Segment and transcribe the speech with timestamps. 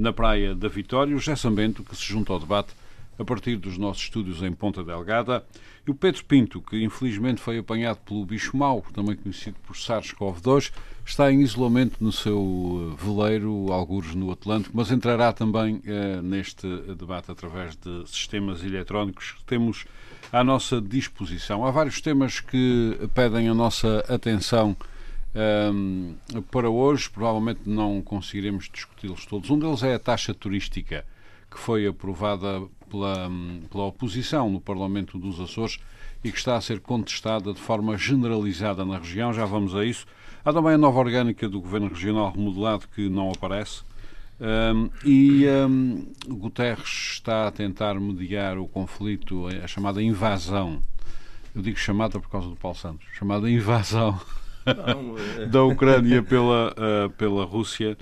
[0.00, 2.72] na Praia da Vitória, o José Bento, que se junta ao debate
[3.18, 5.44] a partir dos nossos estúdios em Ponta Delgada,
[5.86, 10.72] e o Pedro Pinto, que infelizmente foi apanhado pelo bicho mau, também conhecido por SARS-CoV-2,
[11.04, 16.66] está em isolamento no seu eh, veleiro, algures no Atlântico, mas entrará também eh, neste
[16.94, 19.84] debate através de sistemas eletrónicos que temos
[20.32, 21.66] à nossa disposição.
[21.66, 24.74] Há vários temas que pedem a nossa atenção
[25.34, 26.14] um,
[26.50, 29.50] para hoje, provavelmente não conseguiremos discuti-los todos.
[29.50, 31.04] Um deles é a taxa turística,
[31.50, 33.30] que foi aprovada pela,
[33.70, 35.78] pela oposição no Parlamento dos Açores
[36.22, 39.32] e que está a ser contestada de forma generalizada na região.
[39.32, 40.06] Já vamos a isso.
[40.44, 43.82] Há também a nova orgânica do Governo Regional remodelado que não aparece.
[44.40, 50.82] Um, e um, Guterres está a tentar mediar o conflito, a chamada invasão.
[51.54, 54.18] Eu digo chamada por causa do Paulo Santos, chamada invasão
[54.66, 55.46] é.
[55.46, 57.96] da Ucrânia pela, uh, pela Rússia.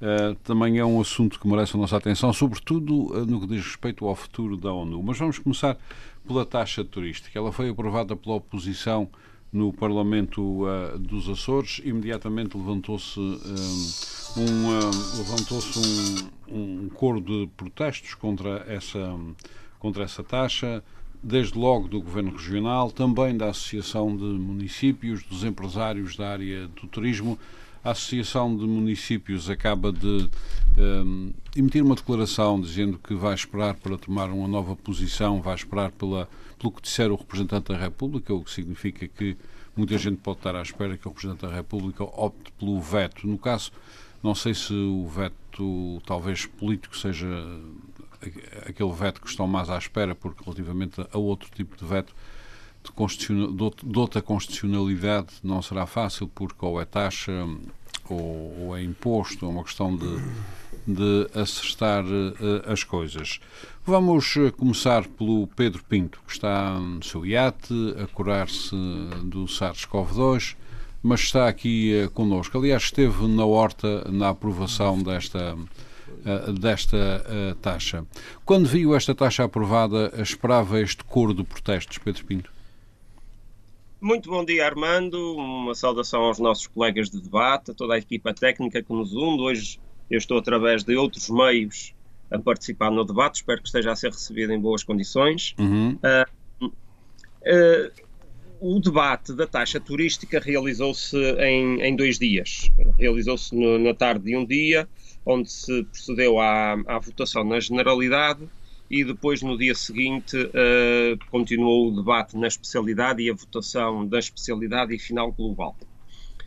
[0.00, 3.64] Uh, também é um assunto que merece a nossa atenção, sobretudo uh, no que diz
[3.64, 5.02] respeito ao futuro da ONU.
[5.02, 5.76] Mas vamos começar
[6.26, 7.36] pela taxa turística.
[7.36, 9.08] Ela foi aprovada pela oposição
[9.52, 11.80] no Parlamento uh, dos Açores.
[11.84, 14.68] Imediatamente levantou-se um,
[15.18, 19.18] levantou-se um, um coro de protestos contra essa,
[19.80, 20.82] contra essa taxa
[21.22, 26.86] desde logo do Governo Regional, também da Associação de Municípios, dos empresários da área do
[26.86, 27.38] turismo.
[27.84, 30.28] A Associação de Municípios acaba de
[30.76, 35.90] um, emitir uma declaração dizendo que vai esperar para tomar uma nova posição, vai esperar
[35.92, 39.36] pela, pelo que disser o representante da República, o que significa que
[39.76, 43.26] muita gente pode estar à espera que o representante da República opte pelo veto.
[43.26, 43.72] No caso,
[44.22, 47.26] não sei se o veto, talvez político, seja
[48.66, 52.14] aquele veto que estão mais à espera, porque relativamente a outro tipo de veto
[52.82, 57.32] de, constitucional, de outra constitucionalidade não será fácil, porque ou é taxa
[58.08, 60.18] ou, ou é imposto, é uma questão de,
[60.86, 63.40] de acertar uh, as coisas.
[63.84, 68.76] Vamos eh, começar pelo Pedro Pinto, que está no seu iate a curar-se
[69.24, 70.56] do SARS-CoV-2,
[71.02, 72.56] mas está aqui uh, connosco.
[72.58, 75.56] Aliás, esteve na horta na aprovação desta
[76.28, 78.04] eh, desta uh, taxa.
[78.44, 82.52] Quando viu esta taxa aprovada, esperava este coro de protestos, Pedro Pinto?
[84.00, 85.36] Muito bom dia, Armando.
[85.36, 89.40] Uma saudação aos nossos colegas de debate, a toda a equipa técnica que nos une.
[89.40, 89.80] Hoje
[90.10, 91.94] eu estou, através de outros meios,
[92.30, 93.36] a participar no debate.
[93.36, 95.54] Espero que esteja a ser recebido em boas condições.
[95.58, 95.98] Uhum.
[96.60, 98.08] Uh, uh,
[98.60, 102.70] o debate da taxa turística realizou-se em, em, dois dias.
[102.98, 104.88] Realizou-se na tarde de um dia
[105.28, 108.48] onde se procedeu à, à votação na generalidade
[108.90, 114.18] e depois no dia seguinte uh, continuou o debate na especialidade e a votação da
[114.18, 115.76] especialidade e final global.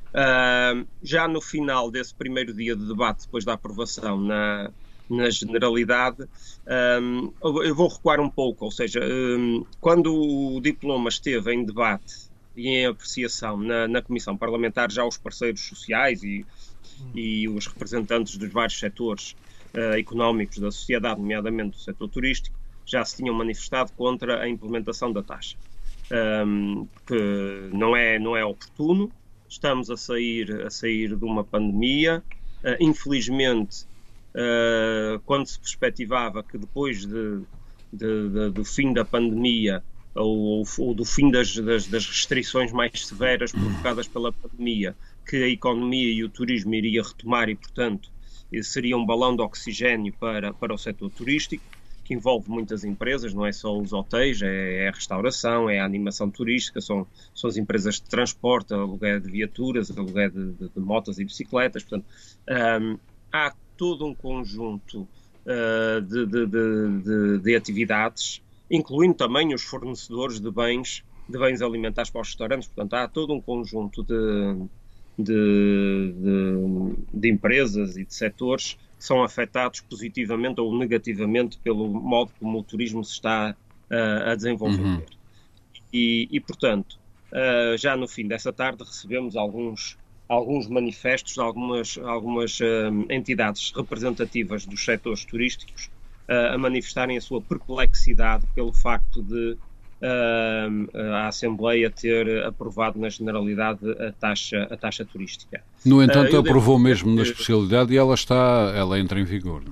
[0.10, 4.72] Uh, já no final desse primeiro dia de debate, depois da aprovação na,
[5.08, 6.24] na generalidade,
[7.02, 11.64] um, eh, eu vou recuar um pouco, ou seja, um, quando o diploma esteve em
[11.64, 16.46] debate e em apreciação na, na Comissão Parlamentar, já os parceiros sociais e
[17.14, 19.36] e os representantes dos vários setores
[19.76, 25.12] uh, económicos da sociedade, nomeadamente do setor turístico, já se tinham manifestado contra a implementação
[25.12, 25.56] da taxa.
[26.12, 29.10] Um, que não é, não é oportuno,
[29.48, 32.22] estamos a sair, a sair de uma pandemia.
[32.64, 33.86] Uh, infelizmente,
[34.36, 37.42] uh, quando se perspectivava que depois de,
[37.94, 39.84] de, de, do fim da pandemia
[40.14, 44.96] ou, ou do fim das, das, das, restrições mais severas provocadas pela pandemia,
[45.32, 48.10] que a economia e o turismo iria retomar e, portanto,
[48.64, 51.64] seria um balão de oxigênio para, para o setor turístico,
[52.04, 55.86] que envolve muitas empresas, não é só os hotéis, é, é a restauração, é a
[55.86, 60.80] animação turística, são, são as empresas de transporte, aluguer de viaturas, aluguer de, de, de
[60.82, 61.82] motas e bicicletas.
[61.82, 62.06] Portanto,
[63.32, 65.08] há todo um conjunto
[65.46, 72.20] uh, de, de, de atividades, incluindo também os fornecedores de bens, de bens alimentares para
[72.20, 72.68] os restaurantes.
[72.68, 74.68] Portanto, há todo um conjunto de
[75.18, 82.60] de, de, de empresas e de setores são afetados positivamente ou negativamente pelo modo como
[82.60, 83.56] o turismo se está
[83.90, 84.80] uh, a desenvolver.
[84.80, 85.02] Uhum.
[85.92, 87.00] E, e, portanto,
[87.32, 89.98] uh, já no fim dessa tarde recebemos alguns,
[90.30, 95.90] alguns manifestos de algumas, algumas uh, entidades representativas dos setores turísticos
[96.28, 99.58] a manifestarem a sua perplexidade pelo facto de
[100.04, 105.64] a Assembleia ter aprovado na generalidade a taxa, a taxa turística.
[105.86, 109.64] No entanto, aprovou mesmo na especialidade e ela está, ela entra em vigor.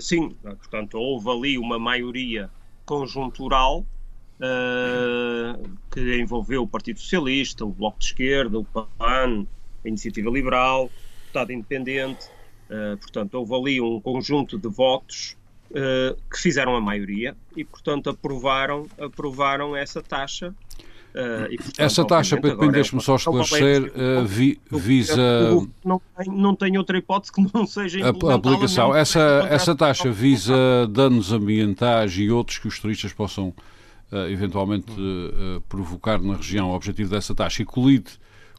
[0.00, 2.50] Sim, portanto, houve ali uma maioria
[2.84, 3.86] conjuntural
[4.40, 9.46] uh, que envolveu o Partido Socialista, o Bloco de Esquerda, o PAN,
[9.84, 10.90] a Iniciativa Liberal, o
[11.26, 12.26] Estado Independente.
[12.68, 15.36] Uh, portanto, houve ali um conjunto de votos
[15.70, 20.54] uh, que fizeram a maioria e, portanto, aprovaram, aprovaram essa taxa.
[21.14, 25.16] Uh, e, portanto, essa taxa, Pedro, deixe-me só esclarecer, uh, vi, visa.
[25.84, 28.94] Não tem, não tem outra hipótese que não seja a aplicação.
[28.94, 30.54] Essa, essa taxa visa
[30.90, 33.54] danos ambientais e outros que os turistas possam
[34.30, 34.92] eventualmente
[35.68, 36.70] provocar na região.
[36.70, 38.12] O objetivo dessa taxa e colide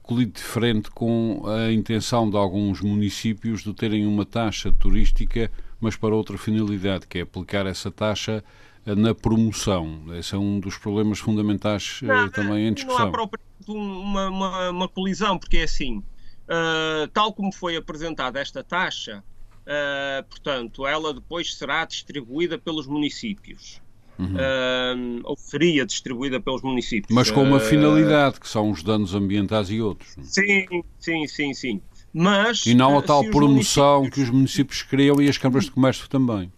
[0.07, 6.15] colide diferente com a intenção de alguns municípios de terem uma taxa turística mas para
[6.15, 8.43] outra finalidade, que é aplicar essa taxa
[8.85, 10.01] eh, na promoção.
[10.17, 12.99] Esse é um dos problemas fundamentais eh, não, também em discussão.
[12.99, 18.39] Não há propriamente uma, uma, uma colisão, porque é assim, uh, tal como foi apresentada
[18.39, 19.23] esta taxa,
[19.61, 23.81] uh, portanto, ela depois será distribuída pelos municípios.
[24.17, 24.33] Uhum.
[24.33, 27.13] Uh, ou seria distribuída pelos municípios.
[27.13, 30.15] Mas com uma finalidade, que são os danos ambientais e outros.
[30.23, 30.65] Sim,
[30.97, 31.81] sim, sim, sim.
[32.13, 36.07] Mas, e não a tal promoção que os municípios criam e as câmaras de comércio
[36.09, 36.51] também.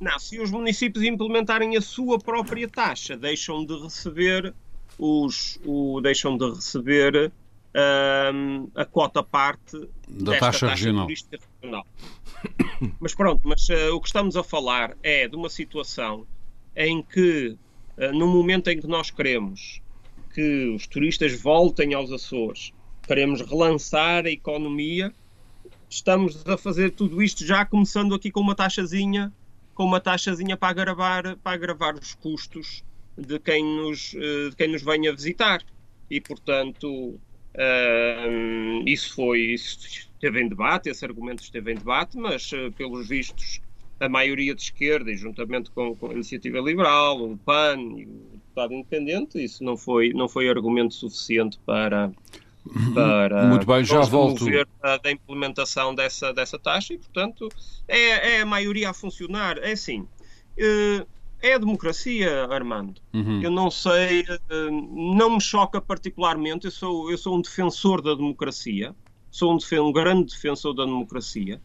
[0.00, 4.54] Não, se os municípios implementarem a sua própria taxa, deixam de receber
[4.98, 7.32] os, o, deixam de receber
[8.34, 11.06] um, a cota parte da taxa, taxa regional.
[11.06, 11.86] regional.
[12.98, 16.26] Mas pronto, mas uh, o que estamos a falar é de uma situação
[16.74, 17.54] em que,
[17.98, 19.82] uh, no momento em que nós queremos
[20.32, 22.72] que os turistas voltem aos Açores
[23.10, 25.12] queremos relançar a economia.
[25.88, 29.32] Estamos a fazer tudo isto já começando aqui com uma taxazinha,
[29.74, 32.84] com uma taxazinha para agravar, para agravar os custos
[33.18, 35.60] de quem nos, eh, de quem nos venha visitar.
[36.08, 37.18] E, portanto, uh,
[38.86, 43.60] isso foi, isso esteve em debate, esse argumento esteve em debate, mas, uh, pelos vistos,
[43.98, 48.30] a maioria de esquerda, e juntamente com, com, a Iniciativa Liberal, o PAN e o
[48.34, 52.12] Deputado Independente, isso não foi, não foi argumento suficiente para,
[52.94, 54.44] para Muito bem, já volto.
[55.02, 57.48] Da implementação dessa, dessa taxa e, portanto,
[57.88, 59.58] é, é a maioria a funcionar.
[59.58, 60.06] É assim,
[60.58, 61.06] eh,
[61.42, 63.00] é a democracia, Armando.
[63.12, 63.42] Uhum.
[63.42, 68.14] Eu não sei, eh, não me choca particularmente, eu sou, eu sou um defensor da
[68.14, 68.94] democracia,
[69.30, 71.60] sou um, um grande defensor da democracia.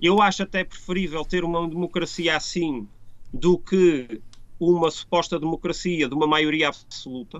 [0.00, 2.86] Eu acho até preferível ter uma democracia assim
[3.32, 4.20] do que
[4.60, 7.38] uma suposta democracia de uma maioria absoluta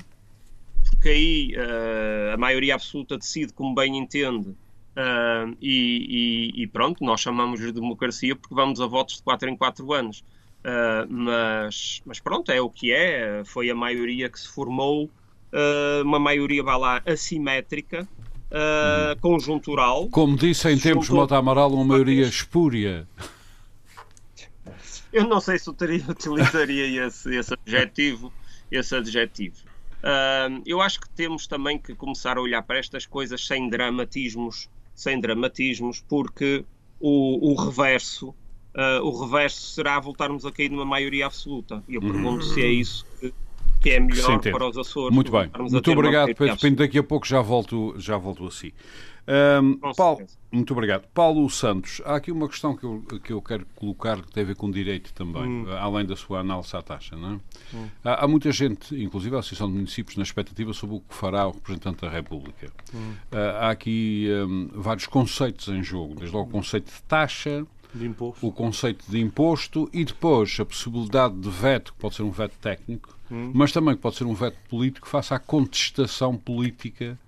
[0.99, 7.05] porque aí uh, a maioria absoluta decide como bem entende uh, e, e, e, pronto,
[7.05, 10.25] nós chamamos de democracia porque vamos a votos de 4 em 4 anos.
[10.59, 15.09] Uh, mas, mas pronto, é o que é, foi a maioria que se formou,
[16.05, 18.07] uma maioria, vá lá, assimétrica,
[18.53, 19.21] hum.
[19.21, 20.09] conjuntural.
[20.09, 23.09] Como disse em tempos Mota Amaral, uma maioria espúria.
[25.11, 28.31] Eu não sei se eu teria, utilizaria esse, esse adjetivo,
[28.71, 29.68] esse adjetivo.
[29.99, 34.69] Uh, eu acho que temos também que começar a olhar para estas coisas sem dramatismos,
[34.95, 36.65] sem dramatismos, porque
[37.01, 41.83] o, o reverso, uh, o reverso será voltarmos a cair numa maioria absoluta.
[41.89, 42.55] E eu pergunto uhum.
[42.55, 43.35] se é isso que,
[43.81, 45.15] que é melhor para os Açores.
[45.15, 45.51] Muito bem.
[45.59, 46.77] Muito obrigado, Pedro Pinto.
[46.77, 48.73] Daqui a pouco já volto, já volto a si.
[49.29, 51.07] Um, Paulo, muito obrigado.
[51.13, 54.47] Paulo Santos, há aqui uma questão que eu, que eu quero colocar que tem a
[54.47, 55.67] ver com direito também, hum.
[55.79, 57.15] além da sua análise à taxa.
[57.15, 57.77] Não é?
[57.77, 57.87] hum.
[58.03, 61.47] há, há, muita gente, inclusive a Associação de Municípios, na expectativa sobre o que fará
[61.47, 62.73] o representante da República.
[62.95, 63.13] Hum.
[63.31, 67.67] Uh, há aqui um, vários conceitos em jogo, desde logo o conceito de taxa.
[68.43, 72.57] O conceito de imposto e depois a possibilidade de veto, que pode ser um veto
[72.61, 73.51] técnico, hum.
[73.55, 77.19] mas também que pode ser um veto político, face à contestação política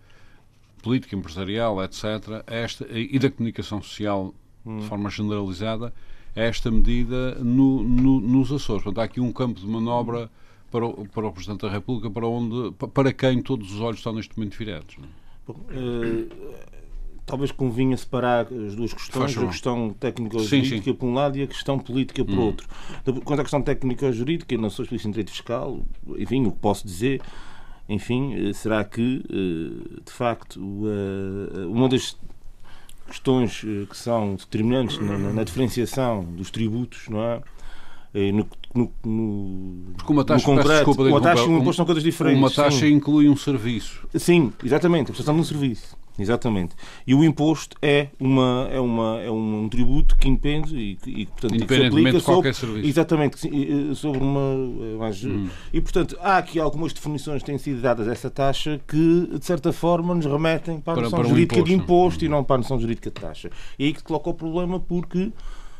[0.80, 4.34] política, empresarial, etc., esta, e da comunicação social
[4.64, 4.78] hum.
[4.78, 5.92] de forma generalizada,
[6.34, 8.82] esta medida no, no, nos Açores.
[8.82, 10.30] Portanto, há aqui um campo de manobra
[10.70, 14.12] para o, para o Presidente da República para, onde, para quem todos os olhos estão
[14.12, 14.96] neste momento virados.
[14.98, 15.06] É?
[15.46, 16.54] Bom, uh,
[17.26, 21.78] talvez convinha separar as duas questões, a questão técnico-jurídica por um lado e a questão
[21.78, 22.42] política por hum.
[22.42, 22.68] outro.
[23.24, 25.80] Quanto à questão técnico-jurídica, eu não sou especialista em direito fiscal,
[26.16, 27.20] enfim, o que posso dizer
[27.90, 30.60] enfim, eh, será que, eh, de facto,
[31.68, 32.16] uma das
[33.08, 37.42] questões eh, que são determinantes na, na diferenciação dos tributos, não é?
[38.32, 42.02] No, no, no, Porque uma taxa, concreto, desculpa, uma taxa e um imposto são coisas
[42.02, 42.40] diferentes.
[42.40, 42.92] Uma taxa sim.
[42.92, 44.06] inclui um serviço.
[44.14, 45.96] Sim, exatamente, a prestação de um serviço.
[46.22, 46.74] Exatamente.
[47.06, 51.54] E o imposto é, uma, é, uma, é um, tributo que impende e, e portanto,
[51.54, 52.88] Independentemente de qualquer sobre, serviço.
[52.88, 54.56] Exatamente, sobre uma.
[54.98, 55.48] Mais, hum.
[55.72, 59.44] E, portanto, há aqui algumas definições que têm sido dadas a essa taxa que, de
[59.44, 62.26] certa forma, nos remetem para a para, noção para jurídica um de imposto hum.
[62.26, 63.50] e não para a noção jurídica de taxa.
[63.78, 65.32] E aí que coloca o problema porque.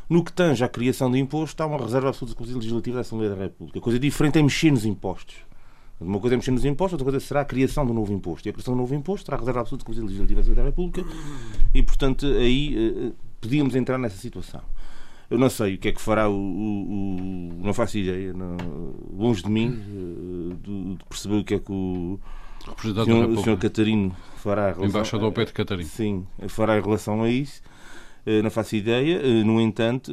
[0.09, 2.99] No que tange à criação de imposto, há uma reserva absoluta do Conselho Legislativo da
[2.99, 3.79] Assembleia da República.
[3.79, 5.35] A coisa diferente é mexer nos impostos.
[6.01, 8.47] Uma coisa é mexer nos impostos, outra coisa será a criação do novo imposto.
[8.47, 11.05] E a criação do novo imposto terá reserva absoluta com a Legislativa da República
[11.73, 14.61] e, portanto, aí eh, podíamos entrar nessa situação.
[15.29, 16.33] Eu não sei o que é que fará o.
[16.33, 18.57] o, o não faço ideia, não,
[19.15, 22.19] longe de mim, eh, de, de, perceber o que é que o.
[22.67, 24.67] O senhor, o senhor Catarino fará.
[24.67, 25.89] Relação, Embaixador Pedro Catarino.
[25.89, 27.61] Sim, fará em relação a isso.
[28.25, 29.43] Eh, não faço ideia.
[29.43, 30.11] No entanto,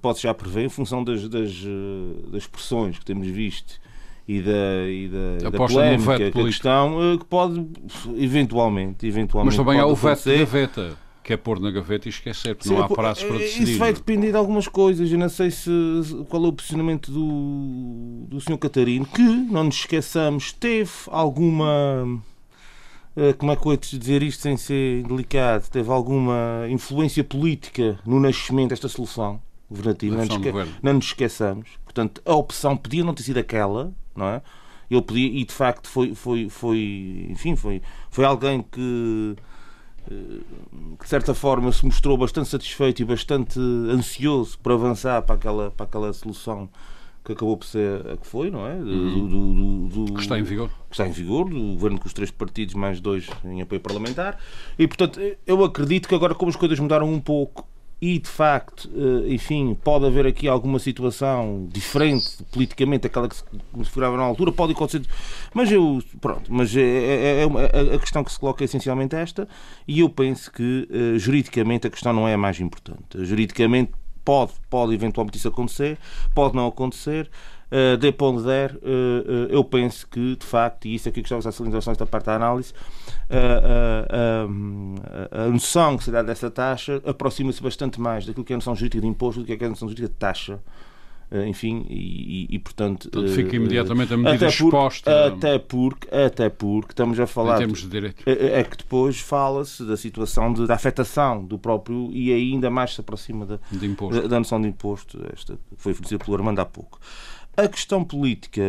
[0.00, 1.52] pode já prever, em função das, das,
[2.32, 3.80] das pressões que temos visto
[4.28, 7.64] e da, e da, da polémica, que questão eh, que pode
[8.16, 12.10] eventualmente, eventualmente Mas também há o veto de gaveta que é pôr na gaveta e
[12.10, 13.70] esquecer, porque Sim, não há prazos para decidir.
[13.70, 15.10] Isso vai depender de algumas coisas.
[15.10, 15.68] Eu não sei se,
[16.28, 18.56] qual é o posicionamento do, do Sr.
[18.56, 22.22] Catarino, que, não nos esqueçamos, teve alguma.
[23.16, 25.68] Eh, como é que eu ia dizer isto sem ser delicado?
[25.68, 30.16] Teve alguma influência política no nascimento desta solução governativa.
[30.16, 30.52] Não, esque...
[30.82, 31.68] não nos esqueçamos.
[31.84, 34.42] Portanto, a opção podia não ter sido aquela, não é?
[34.90, 39.34] Ele podia, e de facto foi, foi, foi, enfim, foi, foi alguém que,
[40.08, 40.40] eh,
[40.98, 45.70] que de certa forma se mostrou bastante satisfeito e bastante ansioso por avançar para aquela,
[45.72, 46.68] para aquela solução
[47.24, 48.74] que acabou por ser a que foi, não é?
[48.74, 49.28] Uhum.
[49.28, 50.68] Do, do, do, que está em vigor.
[50.88, 54.38] Que está em vigor, do governo com os três partidos, mais dois em apoio parlamentar.
[54.78, 57.66] E, portanto, eu acredito que agora, como as coisas mudaram um pouco
[58.00, 63.44] e de facto, eh, enfim, pode haver aqui alguma situação diferente politicamente daquela que se
[63.72, 65.02] configurava na altura, pode acontecer,
[65.54, 69.48] mas eu, pronto, mas é, é, é, a questão que se coloca é essencialmente esta,
[69.88, 73.24] e eu penso que uh, juridicamente a questão não é a mais importante.
[73.24, 75.96] Juridicamente pode, pode eventualmente isso acontecer,
[76.34, 77.30] pode não acontecer,
[77.70, 81.20] uh, de onde der, uh, uh, eu penso que, de facto, e isso é aqui
[81.20, 82.72] que estamos a salientar esta parte da análise,
[85.30, 88.74] a noção que se dá dessa taxa aproxima-se bastante mais daquilo que é a noção
[88.74, 90.60] jurídica de imposto do que é a noção jurídica de taxa
[91.48, 93.10] enfim, e, e, portanto.
[93.10, 95.26] Portanto, fica imediatamente a medida até exposta.
[95.26, 97.56] Até porque, até porque estamos a falar.
[97.56, 98.22] Em termos de direito.
[98.24, 102.94] É, é que depois fala-se da situação de, da afetação do próprio e ainda mais
[102.94, 107.00] se aproxima da, da, da noção de imposto, esta foi fornecida pelo Armando há pouco.
[107.56, 108.62] A questão política,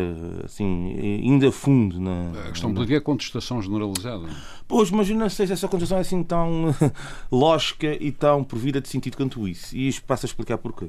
[0.44, 2.30] assim, ainda fundo na.
[2.46, 4.26] A questão política é contestação generalizada.
[4.66, 6.74] Pois, mas eu não sei se essa contestação é assim tão
[7.30, 9.76] lógica e tão provida de sentido quanto isso.
[9.76, 10.86] E isto passa a explicar porquê.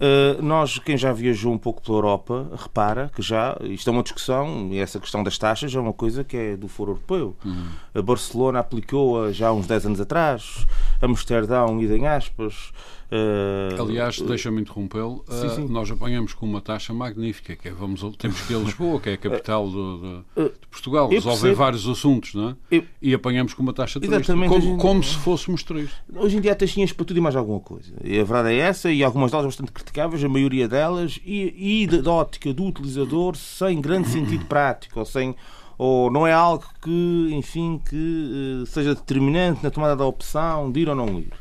[0.00, 4.02] Uh, nós, quem já viajou um pouco pela Europa, repara que já, isto é uma
[4.02, 7.36] discussão, e essa questão das taxas é uma coisa que é do Foro Europeu.
[7.44, 7.68] Uhum.
[7.94, 10.66] A Barcelona aplicou-a já há uns 10 anos atrás,
[11.00, 12.72] Amsterdão, idem aspas,
[13.10, 18.40] Uh, Aliás, deixa-me interrompê-lo, uh, nós apanhamos com uma taxa magnífica, que é, vamos, temos
[18.42, 22.34] que ir a Lisboa, que é a capital do, de, de Portugal, resolver vários assuntos,
[22.34, 22.56] não é?
[22.70, 25.98] Eu, e apanhamos com uma taxa turística, como, como se fôssemos turistas.
[26.14, 27.92] Hoje em dia há taxinhas para tudo e mais alguma coisa.
[28.04, 31.86] E a verdade é essa, e algumas delas bastante criticáveis, a maioria delas, e, e
[31.88, 35.34] da ótica do utilizador, sem grande sentido prático, ou sem
[35.82, 40.80] ou não é algo que, enfim, que uh, seja determinante na tomada da opção de
[40.80, 41.32] ir ou não ir.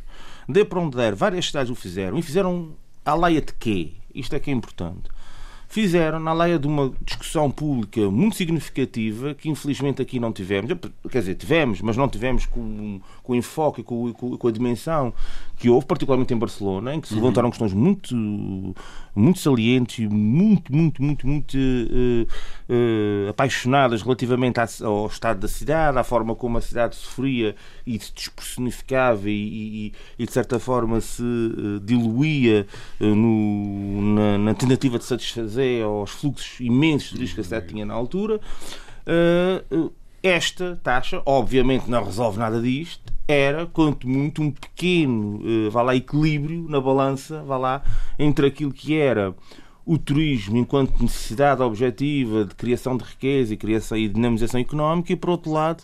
[0.48, 2.18] Dê para onde der, várias cidades o fizeram.
[2.18, 2.70] E fizeram
[3.04, 3.92] a leia de quê?
[4.16, 5.10] Isto é que é importante
[5.70, 10.72] fizeram na leia de uma discussão pública muito significativa que infelizmente aqui não tivemos.
[11.12, 15.14] Quer dizer, tivemos, mas não tivemos com, com o enfoque, com, com, com a dimensão
[15.60, 17.20] que houve, particularmente em Barcelona, em que se uhum.
[17.20, 18.16] levantaram questões muito,
[19.14, 22.24] muito salientes e muito, muito, muito, muito uh,
[22.70, 28.14] uh, apaixonadas relativamente ao estado da cidade, à forma como a cidade sofria e se
[28.14, 32.66] despersonificava e, e, e de certa forma se uh, diluía
[33.02, 37.94] no, na, na, tentativa de satisfazer aos fluxos imensos de que a cidade tinha na
[37.94, 38.40] altura.
[40.22, 45.96] Esta taxa, obviamente, não resolve nada disto, era, quanto muito, um pequeno uh, vá lá,
[45.96, 47.84] equilíbrio na balança vá lá,
[48.18, 49.36] entre aquilo que era
[49.86, 55.16] o turismo enquanto necessidade objetiva de criação de riqueza e criação e dinamização económica e,
[55.16, 55.84] por outro lado,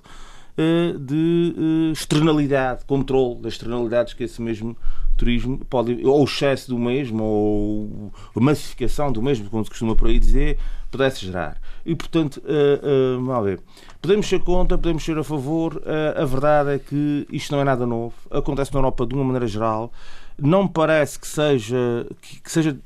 [0.99, 4.75] de uh, externalidade, controle das externalidades que esse mesmo
[5.17, 9.95] turismo pode, ou o excesso do mesmo, ou a massificação do mesmo, como se costuma
[9.95, 10.57] por aí dizer,
[10.89, 11.59] pudesse gerar.
[11.85, 13.59] E, portanto, uh, uh, ver,
[14.01, 15.81] podemos ser contra, podemos ser a favor,
[16.15, 19.47] a verdade é que isto não é nada novo, acontece na Europa de uma maneira
[19.47, 19.91] geral,
[20.41, 22.77] não me parece que seja, que, que seja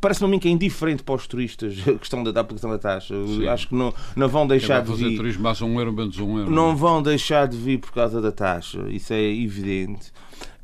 [0.00, 3.14] parece-me a mim que é indiferente para os turistas a questão da, aplicação da taxa.
[3.50, 5.16] Acho que não, não vão deixar de vir.
[5.16, 6.50] turismo mais um euro, menos um euro.
[6.50, 10.12] Não vão deixar de vir por causa da taxa, isso é evidente.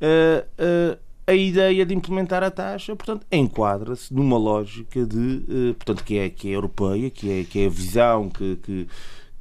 [0.00, 6.05] Uh, uh, a ideia de implementar a taxa, portanto, enquadra-se numa lógica de, uh, portanto,
[6.05, 8.87] que é, que é europeia, que é, que é a visão que, que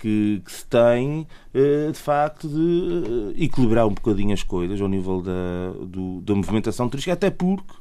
[0.04, 5.32] que, que, se tem, de facto, de equilibrar um bocadinho as coisas ao nível da,
[5.86, 7.74] do, da movimentação turística, até porque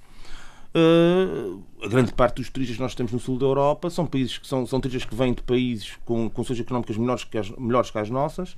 [0.74, 4.38] Uh, a grande parte dos turistas que nós temos no sul da Europa são países
[4.38, 7.90] que são, são turistas que vêm de países com condições económicas melhores que as, melhores
[7.90, 8.56] que as nossas,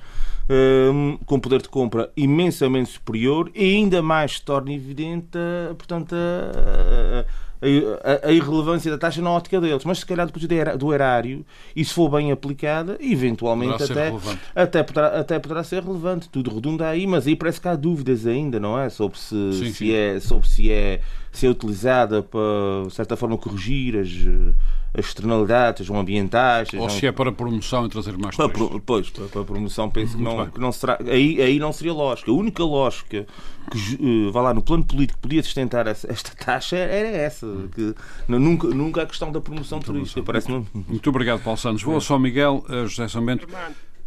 [1.26, 5.37] com poder de compra imensamente superior e ainda mais se torna evidente,
[5.76, 7.25] portanto, a,
[8.02, 9.85] a, a, irrelevância da taxa na ótica deles.
[9.85, 10.47] Mas se calhar depois
[10.78, 11.44] do erário,
[11.75, 14.12] e se for bem aplicada, eventualmente até,
[14.54, 16.28] até, poderá, até poderá ser relevante.
[16.28, 18.88] Tudo redunda aí, mas aí parece que há dúvidas ainda, não é?
[18.88, 19.92] Sobre se, sim, se, sim.
[19.92, 21.00] É, sobre se é
[21.34, 24.08] se é utilizada para, de certa forma, corrigir as,
[24.96, 26.72] as externalidades, sejam ambientais.
[26.74, 28.82] Ou se é para promoção e trazer mais para, turistas.
[28.86, 30.98] Pois, para, para promoção penso que não, que não, será.
[31.06, 32.30] Aí, aí não seria lógica.
[32.30, 33.26] A única lógica
[33.70, 37.46] que, uh, vá lá, no plano político podia sustentar esta taxa era essa.
[37.74, 37.94] Que,
[38.28, 40.22] nunca, nunca a questão da promoção turística.
[40.22, 41.82] Parece Muito obrigado, Paulo Santos.
[41.82, 43.48] Vou a São Miguel, uh, José Samento.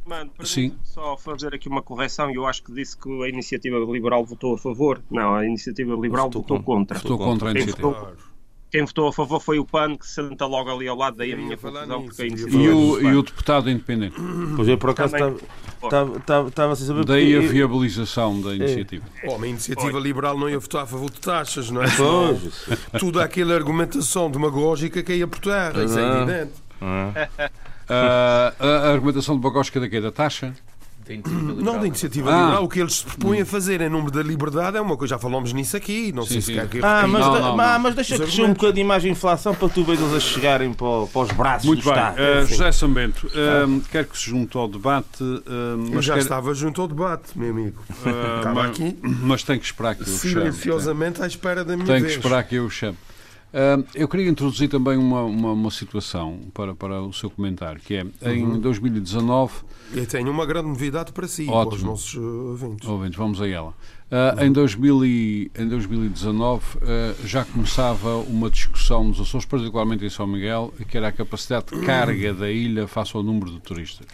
[0.07, 0.73] Mano, Sim.
[0.83, 2.31] só fazer aqui uma correção.
[2.31, 5.01] Eu acho que disse que a iniciativa liberal votou a favor.
[5.11, 6.97] Não, a iniciativa liberal votou, votou contra.
[6.97, 7.89] Votou contra a iniciativa.
[7.89, 8.13] Votou,
[8.71, 11.37] quem votou a favor foi o PAN, que senta logo ali ao lado, daí a
[11.37, 12.03] minha confusão.
[12.03, 14.15] Porque a iniciativa e, o, e o deputado independente?
[14.55, 15.15] Pois eu, por acaso,
[16.47, 17.05] estava sem saber.
[17.05, 19.05] Daí a viabilização da iniciativa.
[19.23, 19.29] É.
[19.29, 21.87] Oh, uma iniciativa liberal não ia votar a favor de taxas, não é?
[21.95, 22.67] Pois.
[22.99, 26.21] Tudo aquela argumentação demagógica que ia por terra, isso é ah.
[26.21, 26.53] evidente.
[26.81, 27.49] Ah.
[27.89, 30.01] Uh, a argumentação de Bagosca da quê?
[30.01, 30.53] Da taxa?
[31.31, 32.41] Não, da iniciativa ah.
[32.41, 32.63] liberal.
[32.65, 35.15] O que eles se propõem a fazer em nome da liberdade é uma coisa.
[35.15, 36.11] Já falamos nisso aqui.
[36.11, 36.53] Não sim, sei sim.
[36.53, 39.07] se quer que ah, mas, não, não, mas, mas deixa crescer um bocadinho mais a
[39.07, 41.93] inflação para tu vejas a chegarem para, para os braços Muito do bem.
[41.93, 42.17] Estado.
[42.17, 45.23] Uh, José Sambento, uh, quer que se junte ao debate.
[45.23, 45.45] Uh,
[45.93, 46.21] mas já quer...
[46.21, 47.81] estava junto ao debate, meu amigo.
[47.89, 48.97] Uh, mas, aqui.
[49.01, 50.33] Mas tem que esperar que eu o chame.
[50.33, 52.03] Silenciosamente à espera da minha tem vez.
[52.03, 52.97] Tem que esperar que eu o chame.
[53.95, 58.05] Eu queria introduzir também uma, uma, uma, situação para, para o seu comentário, que é
[58.33, 58.59] em uhum.
[58.59, 59.53] 2019.
[59.93, 61.69] Eu tenho uma grande novidade para si, Ótimo.
[61.69, 62.87] para os nossos uh, ouvintes.
[62.87, 63.17] ouvintes.
[63.17, 63.69] Vamos a ela.
[63.69, 64.45] Uh, uhum.
[64.45, 66.63] em, 2000 e, em 2019
[67.23, 71.85] já começava uma discussão nos Açores, particularmente em São Miguel, que era a capacidade de
[71.85, 74.07] carga da ilha face ao número de turistas.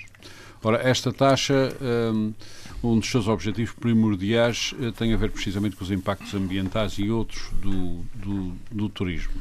[0.64, 2.34] Ora, esta taxa um
[2.84, 7.50] dos seus objetivos primordiais eh, tem a ver precisamente com os impactos ambientais e outros
[7.62, 9.34] do, do, do turismo.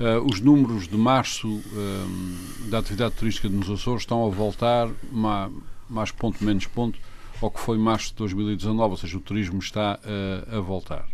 [0.00, 5.52] Uh, os números de março uh, da atividade turística nos Açores estão a voltar, mais,
[5.88, 6.98] mais ponto menos ponto,
[7.40, 11.06] ao que foi março de 2019, ou seja, o turismo está uh, a voltar.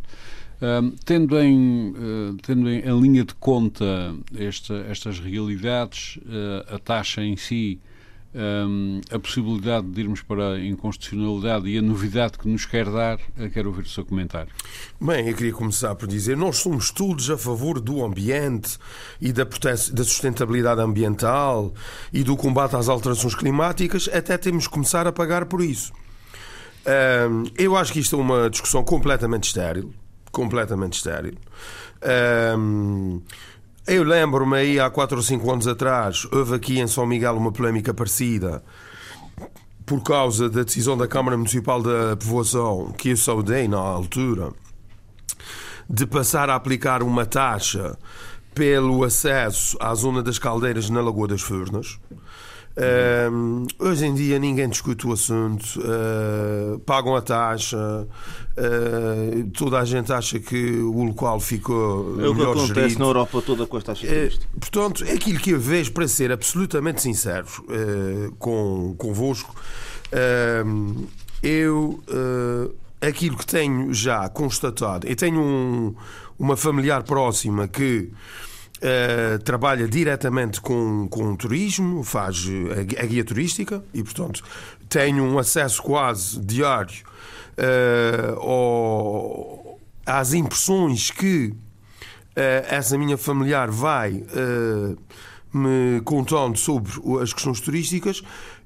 [1.05, 1.95] tendo em,
[2.43, 6.19] tendo em, em, linha de conta esta, estas realidades,
[6.69, 7.81] a taxa em si
[8.35, 13.19] um, a possibilidade de irmos para a inconstitucionalidade e a novidade que nos quer dar,
[13.53, 14.53] quero ouvir o seu comentário.
[15.01, 18.79] Bem, eu queria começar por dizer, nós somos todos a favor do ambiente
[19.21, 21.73] e da, da sustentabilidade ambiental
[22.13, 25.93] e do combate às alterações climáticas, até temos que começar a pagar por isso.
[26.87, 29.93] Um, eu acho que isto é uma discussão completamente estéril,
[30.31, 31.35] completamente estéril.
[32.57, 33.21] Um,
[33.87, 37.53] eu lembro-me aí há 4 ou 5 anos atrás, houve aqui em São Miguel uma
[37.53, 38.63] polémica parecida
[39.85, 44.53] por causa da decisão da Câmara Municipal da Povoação, que eu saudei na altura,
[45.89, 47.99] de passar a aplicar uma taxa
[48.55, 51.99] pelo acesso à zona das caldeiras na Lagoa das Furnas.
[52.77, 59.85] Uh, hoje em dia ninguém discute o assunto, uh, pagam a taxa, uh, toda a
[59.85, 62.21] gente acha que o local ficou.
[62.21, 63.01] É o que acontece gerido.
[63.01, 66.31] na Europa toda com as taxas uh, Portanto, é aquilo que eu vejo, para ser
[66.31, 67.47] absolutamente sincero
[68.39, 69.55] com, convosco,
[71.43, 72.03] eu
[73.01, 75.95] aquilo que tenho já constatado, eu tenho um,
[76.39, 78.11] uma familiar próxima que
[78.83, 82.47] Uh, trabalha diretamente com, com turismo, faz
[82.99, 84.43] a, a, guia turística e, portanto,
[84.89, 87.05] tem um acesso quase diário
[87.59, 91.57] uh, ao, às impressões que uh,
[92.71, 94.25] essa minha familiar vai
[95.53, 96.91] me contando sobre
[97.21, 98.23] as questões turísticas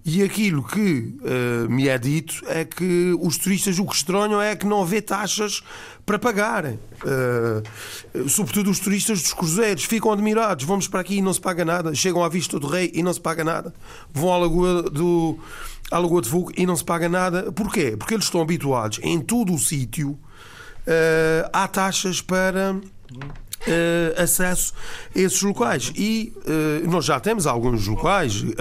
[0.06, 4.54] E aquilo que uh, me é dito é que os turistas o que estranham é
[4.54, 5.62] que não havê taxas
[6.04, 6.78] para pagarem.
[7.02, 10.66] Uh, sobretudo os turistas dos cruzeiros ficam admirados.
[10.66, 11.94] Vamos para aqui e não se paga nada.
[11.94, 13.72] Chegam à Vista do Rei e não se paga nada.
[14.12, 15.38] Vão à Lagoa, do,
[15.90, 17.50] à Lagoa de Fogo e não se paga nada.
[17.50, 17.96] Porquê?
[17.96, 20.10] Porque eles estão habituados em todo o sítio.
[20.10, 22.78] Uh, há taxas para
[23.66, 24.72] uh, acesso
[25.14, 25.92] a esses locais.
[25.96, 28.54] E uh, nós já temos alguns locais, uh,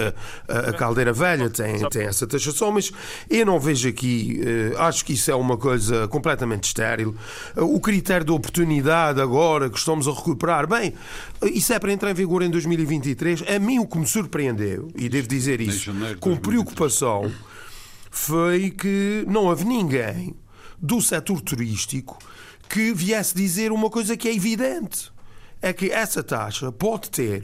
[0.48, 2.92] a Caldeira Velha tem, tem essa taxação, mas
[3.30, 4.42] eu não vejo aqui,
[4.78, 7.16] acho que isso é uma coisa completamente estéril.
[7.56, 10.94] o critério de oportunidade agora que estamos a recuperar, bem,
[11.44, 13.44] isso é para entrar em vigor em 2023.
[13.48, 17.32] A mim o que me surpreendeu, e devo dizer isso com preocupação,
[18.10, 20.36] foi que não houve ninguém
[20.80, 22.18] do setor turístico
[22.70, 25.12] que viesse dizer uma coisa que é evidente:
[25.62, 27.44] é que essa taxa pode ter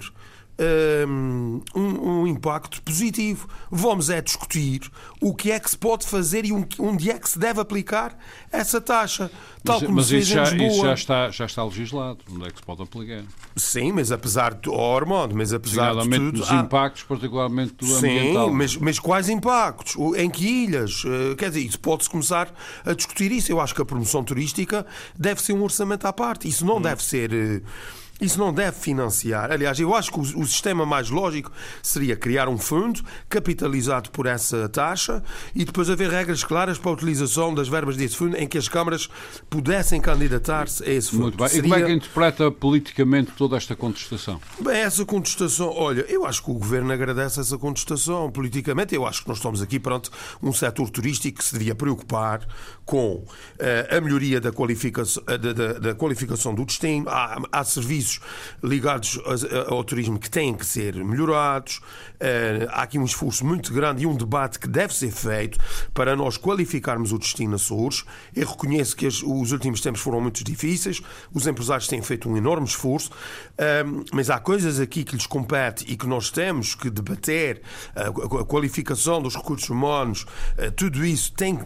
[0.60, 3.48] um, um, impacto positivo.
[3.72, 4.82] Vamos é discutir
[5.22, 8.18] o que é que se pode fazer e onde é que se deve aplicar
[8.52, 9.32] essa taxa.
[9.64, 12.20] Tal mas, como mas se isso, já, isso já, está, já está legislado.
[12.32, 13.24] Onde é que se pode aplicar?
[13.56, 14.70] Sim, mas apesar de.
[14.70, 16.32] Oh, Armando, mas apesar de tudo.
[16.32, 16.56] dos há...
[16.56, 18.52] impactos, particularmente do Sim, ambiental.
[18.52, 19.96] Mas, mas quais impactos?
[20.18, 21.04] Em que ilhas?
[21.06, 22.54] Eh, quer dizer, pode-se começar
[22.86, 23.52] a discutir isso.
[23.52, 24.86] Eu acho que a promoção turística
[25.18, 26.48] deve ser um orçamento à parte.
[26.48, 26.82] Isso não hum.
[26.82, 27.62] deve ser eh,
[28.20, 29.52] isso não deve financiar.
[29.52, 31.52] Aliás, eu acho que o, sistema mais lógico
[31.82, 35.24] seria criar um fundo capitalizado por essa taxa
[35.56, 38.68] e depois haver regras claras para a utilização das verbas desse fundo em que as
[38.68, 39.10] câmaras
[39.50, 41.22] pudessem candidatar-se a esse fundo.
[41.24, 41.48] Muito bem.
[41.48, 41.60] Seria...
[41.60, 44.42] E como é que interpreta politicamente toda esta contestação?
[44.60, 48.96] Bem, essa contestação, olha, eu acho que o governo agradece essa contestação politicamente.
[48.96, 50.10] Eu acho que nós estamos aqui perante
[50.42, 52.46] um setor turístico que se devia preocupar
[52.90, 53.26] com uh,
[53.96, 57.08] a melhoria da qualificação, uh, da, da, da, qualificação do destino.
[57.08, 58.20] Há, há serviços
[58.64, 59.20] ligados
[59.68, 61.78] ao turismo que têm que ser melhorados.
[62.16, 65.60] Uh, há aqui um esforço muito grande e um debate que deve ser feito
[65.94, 68.04] para nós qualificarmos o destino Açores.
[68.36, 71.00] Eu reconheço que as, os últimos tempos foram muito difíceis,
[71.32, 73.12] os empresários têm feito um enorme esforço,
[74.12, 77.62] mas há coisas aqui que lhes compete e que nós temos que debater.
[77.96, 80.26] a qualificação dos recursos humanos,
[80.76, 81.60] tudo isso tem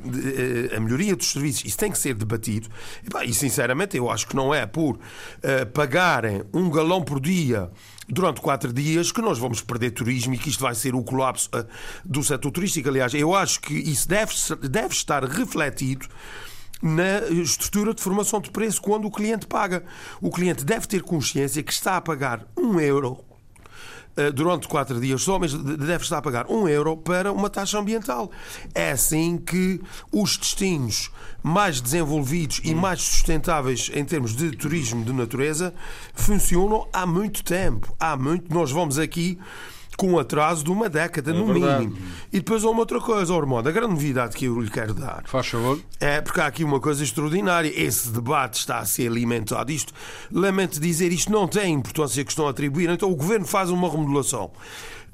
[0.75, 2.69] a melhoria dos serviços, isso tem que ser debatido.
[3.03, 7.69] E, e sinceramente, eu acho que não é por uh, pagarem um galão por dia
[8.07, 11.49] durante quatro dias que nós vamos perder turismo e que isto vai ser o colapso
[11.53, 11.65] uh,
[12.03, 12.89] do setor turístico.
[12.89, 14.33] Aliás, eu acho que isso deve,
[14.69, 16.07] deve estar refletido
[16.81, 19.83] na estrutura de formação de preço quando o cliente paga.
[20.19, 23.23] O cliente deve ter consciência que está a pagar um euro
[24.33, 28.31] durante quatro dias só, mas deve estar a pagar um euro para uma taxa ambiental.
[28.73, 35.11] É assim que os destinos mais desenvolvidos e mais sustentáveis em termos de turismo de
[35.11, 35.73] natureza
[36.13, 37.93] funcionam há muito tempo.
[37.99, 38.53] Há muito.
[38.53, 39.39] Nós vamos aqui
[39.95, 41.85] com um atraso de uma década, é no verdade.
[41.85, 41.97] mínimo.
[42.31, 45.23] E depois há uma outra coisa, Ormond, a grande novidade que eu lhe quero dar.
[45.25, 45.79] Faz favor.
[45.99, 47.71] É porque há aqui uma coisa extraordinária.
[47.75, 49.71] Esse debate está a ser alimentado.
[49.71, 49.93] Isto,
[50.31, 52.89] lamento dizer, isto não tem importância que estão a atribuir.
[52.89, 54.51] Então o governo faz uma remodelação.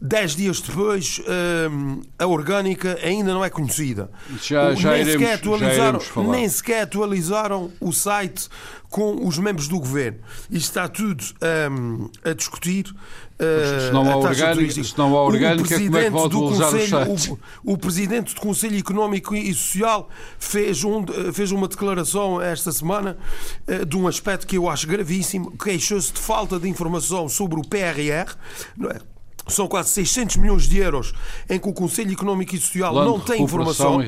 [0.02, 1.22] Dez dias depois,
[1.70, 4.10] hum, a orgânica ainda não é conhecida.
[4.42, 6.00] Já, já nem, iremos, sequer atualizaram,
[6.32, 8.48] nem sequer atualizaram o site
[8.90, 10.20] com os membros do governo.
[10.50, 11.22] Isto está tudo
[11.70, 12.96] um, a discutir
[13.40, 17.40] se não há orgânica, se não há orgânica como é que vão atualizar o,
[17.74, 23.18] o, Presidente do Conselho Económico e Social fez, um, fez uma declaração esta semana
[23.66, 27.64] eh, de um aspecto que eu acho gravíssimo, queixou-se de falta de informação sobre o
[27.64, 28.36] PRR,
[28.78, 29.00] não é?
[29.48, 31.14] São quase 600 milhões de euros
[31.50, 34.00] em que o Conselho Económico e Social Plano não tem informação.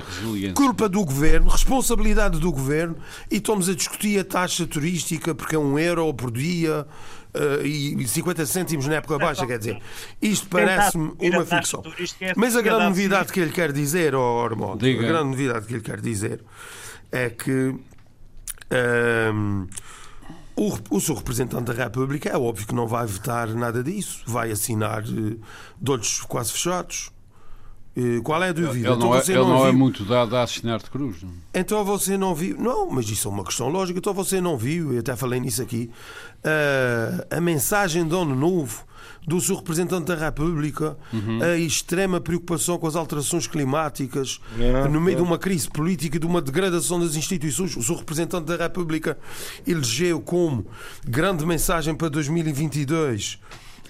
[0.54, 2.96] Culpa do governo, responsabilidade do governo,
[3.30, 6.86] e estamos a discutir a taxa turística porque é um euro por dia
[7.36, 9.82] uh, e 50 cêntimos na época baixa, quer dizer,
[10.22, 11.84] isto parece-me uma ficção.
[12.20, 15.74] É Mas a grande novidade que ele quer dizer, oh, Ormond, a grande novidade que
[15.74, 16.44] ele quer dizer
[17.12, 17.76] é que
[18.70, 19.68] ehm,
[20.56, 24.52] o, o seu representante da República é óbvio que não vai votar nada disso, vai
[24.52, 25.40] assinar uh,
[25.82, 27.12] de olhos quase fechados.
[28.24, 28.90] Qual é a dúvida?
[28.90, 31.22] Ele não, então é, ele não, não é muito dado a assinar de cruz.
[31.22, 31.32] Não?
[31.54, 32.58] Então você não viu.
[32.58, 34.00] Não, mas isso é uma questão lógica.
[34.00, 35.92] Então você não viu, eu até falei nisso aqui,
[36.38, 38.86] uh, a mensagem de Ano Novo
[39.28, 41.42] do seu representante da República, uhum.
[41.44, 45.18] a extrema preocupação com as alterações climáticas, é, no meio é.
[45.18, 47.76] de uma crise política e de uma degradação das instituições.
[47.76, 49.18] O seu representante da República
[49.68, 50.66] elegeu como
[51.06, 53.40] grande mensagem para 2022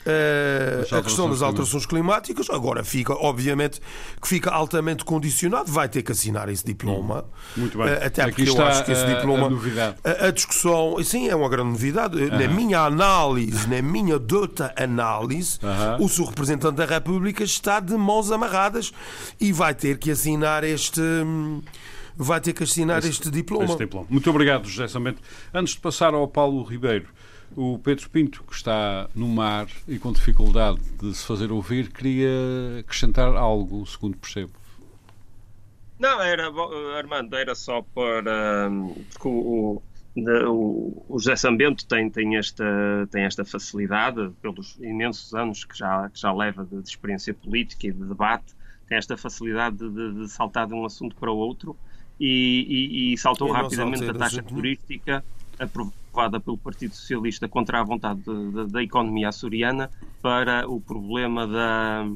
[0.06, 2.50] uh, a questão das alterações climáticas.
[2.50, 3.80] Agora fica, obviamente,
[4.22, 7.26] que fica altamente condicionado, vai ter que assinar esse diploma.
[7.58, 7.88] Hum, muito bem.
[7.88, 9.50] Uh, até Aqui porque eu acho que esse diploma.
[10.04, 12.18] A, a, discussão, sim, é uma grande novidade.
[12.32, 15.60] Na minha análise, na minha dota análise,
[16.00, 18.92] o seu representante da República está de mãos amarradas
[19.40, 21.02] e vai ter que assinar este
[22.16, 23.66] vai ter que assinar este, este, diploma.
[23.66, 24.08] este diploma.
[24.10, 25.20] Muito obrigado, José Samente.
[25.54, 27.08] Antes de passar ao Paulo Ribeiro,
[27.56, 32.30] o Pedro Pinto, que está no mar e com dificuldade de se fazer ouvir, queria
[32.80, 34.52] acrescentar algo, segundo percebo.
[36.00, 36.52] Não, era,
[36.98, 38.70] Armando, era só para.
[39.12, 39.82] Porque o,
[40.16, 42.66] o, o José Sambento tem, tem, esta,
[43.12, 47.88] tem esta facilidade, pelos imensos anos que já, que já leva de, de experiência política
[47.88, 48.56] e de debate,
[48.88, 51.78] tem esta facilidade de, de, de saltar de um assunto para o outro
[52.20, 55.24] e, e, e saltou rapidamente da taxa turística
[55.64, 58.22] aprovada pelo Partido Socialista contra a vontade
[58.70, 59.90] da economia açoriana
[60.22, 62.08] para o problema da,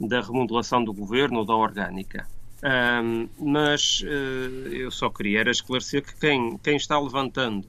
[0.00, 2.26] da remodelação do governo ou da orgânica.
[2.64, 7.66] Um, mas uh, eu só queria era esclarecer que quem, quem está levantando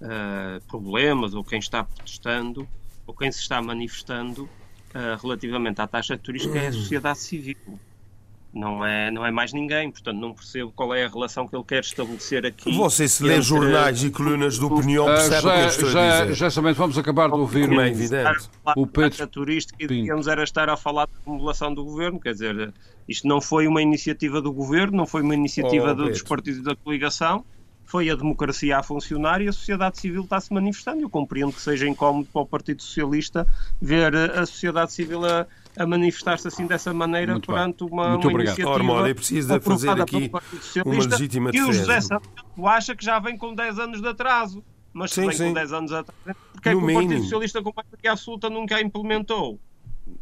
[0.00, 2.66] uh, problemas ou quem está protestando
[3.06, 7.78] ou quem se está manifestando uh, relativamente à taxa turística é a sociedade civil
[8.52, 11.64] não é, não é mais ninguém, portanto não percebo qual é a relação que ele
[11.64, 12.74] quer estabelecer aqui.
[12.76, 13.42] Você se lê entre...
[13.42, 16.34] jornais e colunas de opinião percebe uh, já, o que eu estou já, a dizer.
[16.34, 18.48] Já somente vamos acabar de ouvir o, é evidente.
[18.76, 22.72] o Pedro turística e devíamos era estar a falar da remodelação do governo, quer dizer,
[23.06, 26.62] isto não foi uma iniciativa do governo, não foi uma iniciativa oh, do, dos partidos
[26.62, 27.44] da coligação,
[27.88, 31.00] foi a democracia a funcionar e a sociedade civil está-se manifestando.
[31.00, 33.46] Eu compreendo que seja incómodo para o Partido Socialista
[33.80, 35.46] ver a sociedade civil a,
[35.78, 37.92] a manifestar-se assim dessa maneira Muito perante bem.
[37.92, 40.30] uma, Muito uma iniciativa Ormond, é preciso fazer aqui
[40.84, 41.68] uma legítima defesa.
[41.68, 42.28] E o José Santos
[42.64, 44.64] acha que já vem com 10 anos de atraso.
[44.92, 45.46] Mas se sim, vem sim.
[45.48, 48.76] com 10 anos de atraso, porque é que o Partido Socialista com maioria absoluta nunca
[48.76, 49.60] a implementou?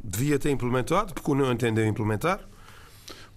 [0.03, 2.41] Devia ter implementado, porque não entendeu implementar.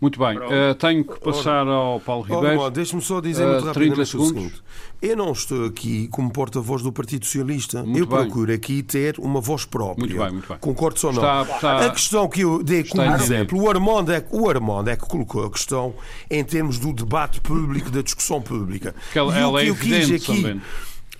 [0.01, 2.61] Muito bem, uh, tenho que passar ao Paulo Ribeiro.
[2.61, 4.31] Oh, Deixe-me só dizer muito uh, rapidamente segundos.
[4.31, 4.63] o seguinte.
[5.01, 7.83] Eu não estou aqui como porta-voz do Partido Socialista.
[7.83, 8.17] Muito eu bem.
[8.19, 10.05] procuro aqui ter uma voz própria.
[10.05, 10.57] Muito bem, muito bem.
[10.59, 11.21] Concordo ou não?
[11.21, 14.95] Está, está, a questão que eu dei como exemplo, o Armando, é, o Armando é
[14.95, 15.93] que colocou a questão
[16.29, 18.95] em termos do debate público, da discussão pública.
[19.13, 20.41] Ela, e ela o que é eu quis aqui...
[20.41, 20.61] Também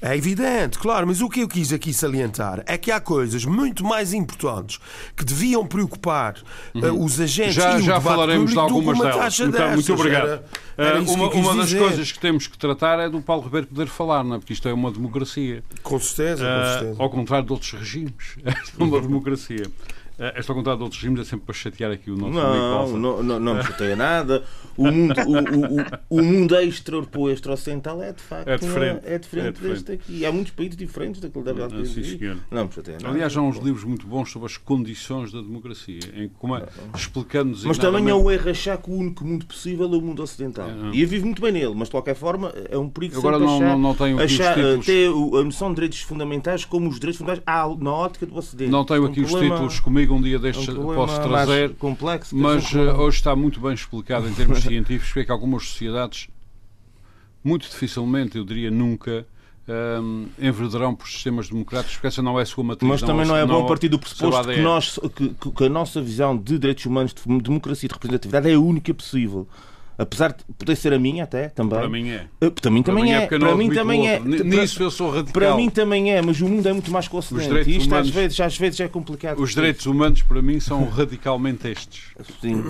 [0.02, 3.84] é evidente, claro, mas o que eu quis aqui salientar é que há coisas muito
[3.84, 4.80] mais importantes
[5.16, 6.36] que deviam preocupar
[6.74, 7.04] uh, uhum.
[7.04, 9.40] os agentes já, e o já falaremos de algumas delas.
[9.40, 10.28] Muito, muito obrigado.
[10.28, 10.46] Era,
[10.78, 13.88] era uh, uma, uma das coisas que temos que tratar é do Paulo Ribeiro poder
[13.88, 14.40] falar, não é?
[14.40, 15.64] porque isto é uma democracia.
[15.84, 17.04] Com certeza, com certeza.
[17.04, 19.66] Ao contrário de outros regimes, é uma democracia.
[20.20, 22.98] Eh, esta vontade de outros regimes é sempre para chatear aqui o nosso não, amigo
[22.98, 24.44] não, não, não me chateia nada.
[24.76, 29.18] O mundo, o, o, o mundo extra-europeu, extra-ocidental é de facto é diferente, é, é
[29.18, 30.26] diferente, é diferente deste aqui.
[30.26, 31.88] Há muitos países diferentes daquele da realidade.
[31.88, 33.14] Sim, não me chateia nada.
[33.14, 37.64] Aliás, há uns livros muito bons sobre as condições da democracia, em como é, explicando-nos.
[37.64, 40.70] Mas também é o erro achar que o único mundo possível é o mundo ocidental.
[40.70, 43.40] É, e eu vivo muito bem nele, mas de qualquer forma é um perigo Agora
[43.40, 44.86] não, achar, não, não tenho achar, títulos...
[44.86, 48.70] ter a noção de direitos fundamentais como os direitos fundamentais na ótica do Ocidente.
[48.70, 50.68] Não tenho aqui um os títulos comigo um dia destes.
[50.70, 55.20] Um posso trazer, complexo, mas um hoje está muito bem explicado em termos científicos porque
[55.22, 56.28] é que algumas sociedades
[57.44, 59.26] muito dificilmente, eu diria nunca,
[60.02, 62.90] um, enverdarão por sistemas democráticos, porque essa não é a sua matriz.
[62.90, 65.70] Mas também não, é, não é bom partir do pressuposto que, nós, que, que, a
[65.70, 69.48] nossa visão de direitos humanos, de democracia e de representatividade é a única possível
[70.00, 71.78] apesar de poder ser a minha até também.
[71.78, 72.26] Para mim é.
[72.42, 73.28] Uh, para mim também é.
[73.28, 74.20] Para mim também é.
[74.20, 75.34] Nisso eu sou radical.
[75.34, 77.70] Para mim também é, mas o mundo é muito mais consciente.
[77.70, 79.40] Isto às vezes, às vezes é complicado.
[79.42, 82.06] Os direitos humanos para mim são radicalmente estes.
[82.42, 82.64] Sim,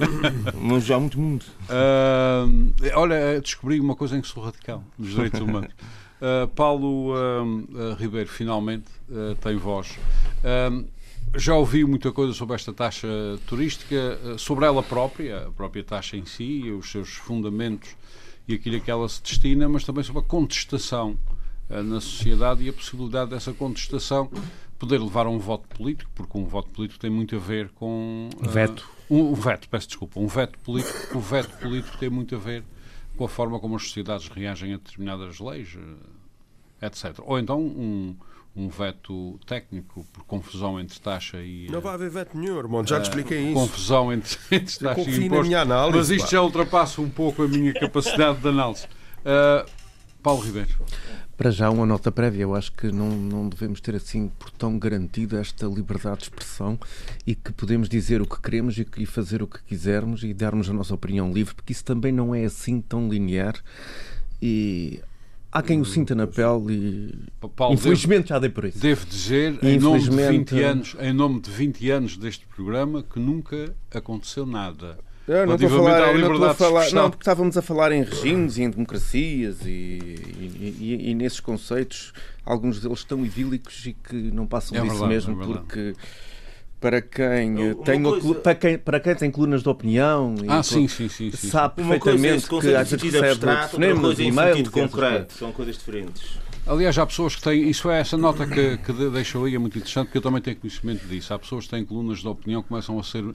[0.59, 1.45] mas já há muito mundo.
[1.69, 5.71] Uh, olha, descobri uma coisa em que sou radical, nos direitos humanos.
[6.19, 8.85] Uh, Paulo uh, Ribeiro, finalmente,
[9.41, 9.97] tem voz
[11.35, 13.07] já ouvi muita coisa sobre esta taxa
[13.45, 17.95] turística, eh, sobre ela própria, a própria taxa em si, os seus fundamentos
[18.47, 21.17] e aquilo a que ela se destina, mas também sobre a contestação
[21.69, 24.29] eh, na sociedade e a possibilidade dessa contestação
[24.79, 28.29] poder levar a um voto político, porque um voto político tem muito a ver com.
[28.37, 28.89] Uh, veto.
[29.09, 30.19] Um, um, veto, peço desculpa.
[30.19, 31.17] Um veto político.
[31.17, 32.63] O veto político tem muito a ver
[33.17, 35.77] com a forma como as sociedades reagem a determinadas leis,
[36.81, 37.19] etc.
[37.23, 38.15] Ou então um
[38.59, 41.69] um veto técnico por confusão entre taxa e.
[41.71, 43.53] Não vai haver veto nenhum, irmão, já te expliquei isso.
[43.53, 45.55] Confusão entre, entre taxa e imposto.
[45.55, 46.31] Análise, mas isto pá.
[46.31, 48.85] já ultrapassa um pouco a minha capacidade de análise.
[49.19, 49.69] Uh,
[50.21, 50.69] Paulo Ribeiro.
[51.37, 52.43] Para já, uma nota prévia.
[52.43, 56.77] Eu acho que não, não devemos ter assim por tão garantida esta liberdade de expressão
[57.25, 60.69] e que podemos dizer o que queremos e, e fazer o que quisermos e darmos
[60.69, 63.55] a nossa opinião livre, porque isso também não é assim tão linear.
[64.41, 65.01] E
[65.51, 66.73] há quem o sinta na pele
[67.41, 68.79] e Paulo, infelizmente devo, já dei por isso.
[68.79, 73.19] Devo dizer, em nome, de 20 anos, em nome de 20 anos deste programa, que
[73.19, 74.97] nunca aconteceu nada.
[75.27, 78.03] Eu não estou a falar, não estou a falar, não, porque estávamos a falar em
[78.03, 83.93] regimes e em democracias e, e, e, e nesses conceitos, alguns deles tão idílicos e
[83.93, 85.93] que não passam é disso verdade, mesmo, é porque
[86.79, 88.35] para quem, tem, coisa...
[88.35, 92.45] para, quem, para quem tem colunas de opinião ah, sim, sim, sim, sim, sabe perfeitamente
[92.45, 96.39] é que às vezes recebe telefonemas, e-mails, concreto, são coisas diferentes.
[96.65, 99.77] Aliás, há pessoas que têm, isso é essa nota que, que deixou aí, é muito
[99.77, 101.33] interessante, porque eu também tenho conhecimento disso.
[101.33, 103.25] Há pessoas que têm colunas de opinião que começam a ser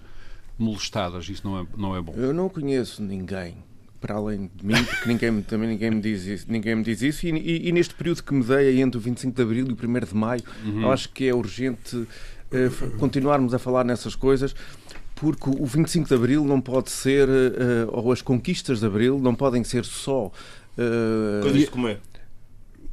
[0.57, 2.15] molestadas, isso não é, não é bom.
[2.17, 3.57] Eu não conheço ninguém
[4.01, 7.27] para além de mim, porque ninguém, também ninguém me diz isso, ninguém me diz isso
[7.27, 9.75] e, e, e, neste período que me dei entre o 25 de Abril e o
[9.75, 10.83] 1 de Maio, uhum.
[10.83, 12.07] eu acho que é urgente eh,
[12.99, 14.55] continuarmos a falar nessas coisas
[15.15, 19.35] porque o 25 de Abril não pode ser, uh, ou as conquistas de Abril não
[19.35, 20.27] podem ser só.
[20.77, 22.01] Uh, coisas de comer.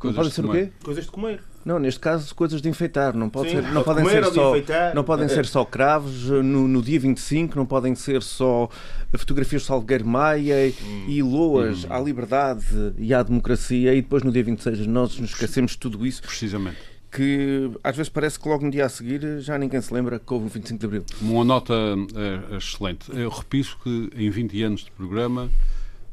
[0.03, 0.69] Não podem ser o quê?
[0.83, 1.41] Coisas de comer.
[1.63, 3.15] Não, neste caso, coisas de enfeitar.
[3.15, 4.53] Não, pode Sim, ser, não podem ser só,
[4.95, 8.67] não podem ser só cravos no, no dia 25, não podem ser só
[9.15, 11.05] fotografias de Salgueiro Maia hum.
[11.07, 11.87] e loas hum.
[11.91, 16.03] à liberdade e à democracia, e depois no dia 26 nós nos esquecemos de tudo
[16.03, 16.23] isso.
[16.23, 20.17] Precisamente que às vezes parece que logo no dia a seguir já ninguém se lembra
[20.17, 21.05] que houve um 25 de Abril.
[21.21, 23.11] Uma nota é, excelente.
[23.13, 25.49] Eu repito que em 20 anos de programa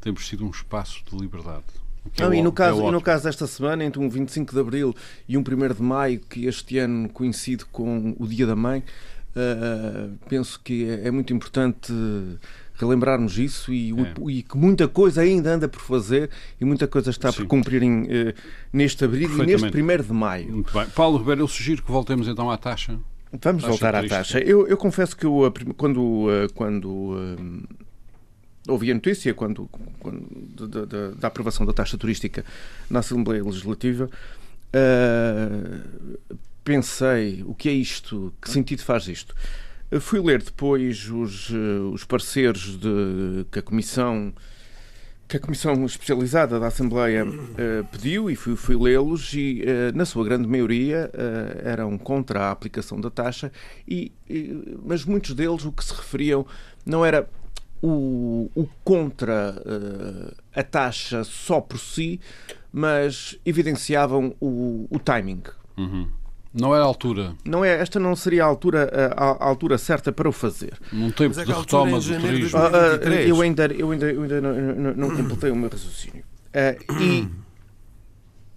[0.01, 1.63] temos sido um espaço de liberdade.
[2.17, 4.53] É Não, é e, no caso, é e no caso desta semana, entre um 25
[4.53, 4.95] de Abril
[5.27, 8.83] e um 1 de Maio, que este ano coincide com o Dia da Mãe,
[9.35, 11.93] uh, penso que é, é muito importante
[12.79, 14.13] relembrarmos isso e, é.
[14.29, 17.39] e, que muita coisa ainda anda por fazer e muita coisa está Sim.
[17.39, 18.33] por cumprir em, uh,
[18.71, 20.51] neste abril e neste 1 de maio.
[20.51, 20.85] Muito bem.
[20.87, 22.99] Paulo Ribeiro, eu sugiro que voltemos então à taxa.
[23.31, 24.39] Vamos taxa voltar à taxa.
[24.39, 27.67] Eu, eu, confesso que eu, quando, quando uh,
[28.67, 30.25] ouvi a notícia, quando, quando
[30.67, 32.43] da, da, da, aprovação da taxa turística
[32.89, 34.09] na Assembleia Legislativa,
[34.73, 36.27] uh,
[36.63, 39.35] pensei o que é isto, que sentido faz isto?
[39.99, 44.33] Fui ler depois os, eh, os pareceres de, que a Comissão
[45.27, 50.03] que a Comissão Especializada da Assembleia uh, pediu e fui, fui lê-los e, uh, na
[50.03, 53.51] sua grande maioria, uh, eram contra a aplicação da taxa,
[53.87, 56.47] e, e, mas muitos deles o que se referiam
[56.83, 57.29] não era
[57.79, 59.55] o, o contra
[60.55, 62.19] a taxa só por si,
[62.73, 65.43] mas evidenciavam o, o timing.
[65.77, 66.09] Uhum.
[66.53, 67.35] Não é a altura.
[67.45, 70.73] Não é, esta não seria a altura, a, a altura certa para o fazer.
[70.91, 72.57] Num tempo é de retoma do turismo.
[72.57, 72.71] Ah,
[73.03, 76.23] ah, eu ainda, eu ainda, eu ainda não, não, não completei o meu raciocínio.
[76.49, 77.27] Uh, e,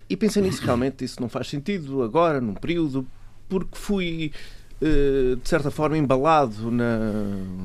[0.09, 3.07] e pensei nisso realmente, isso não faz sentido agora, num período,
[3.46, 4.33] porque fui,
[4.81, 7.11] uh, de certa forma, embalado na,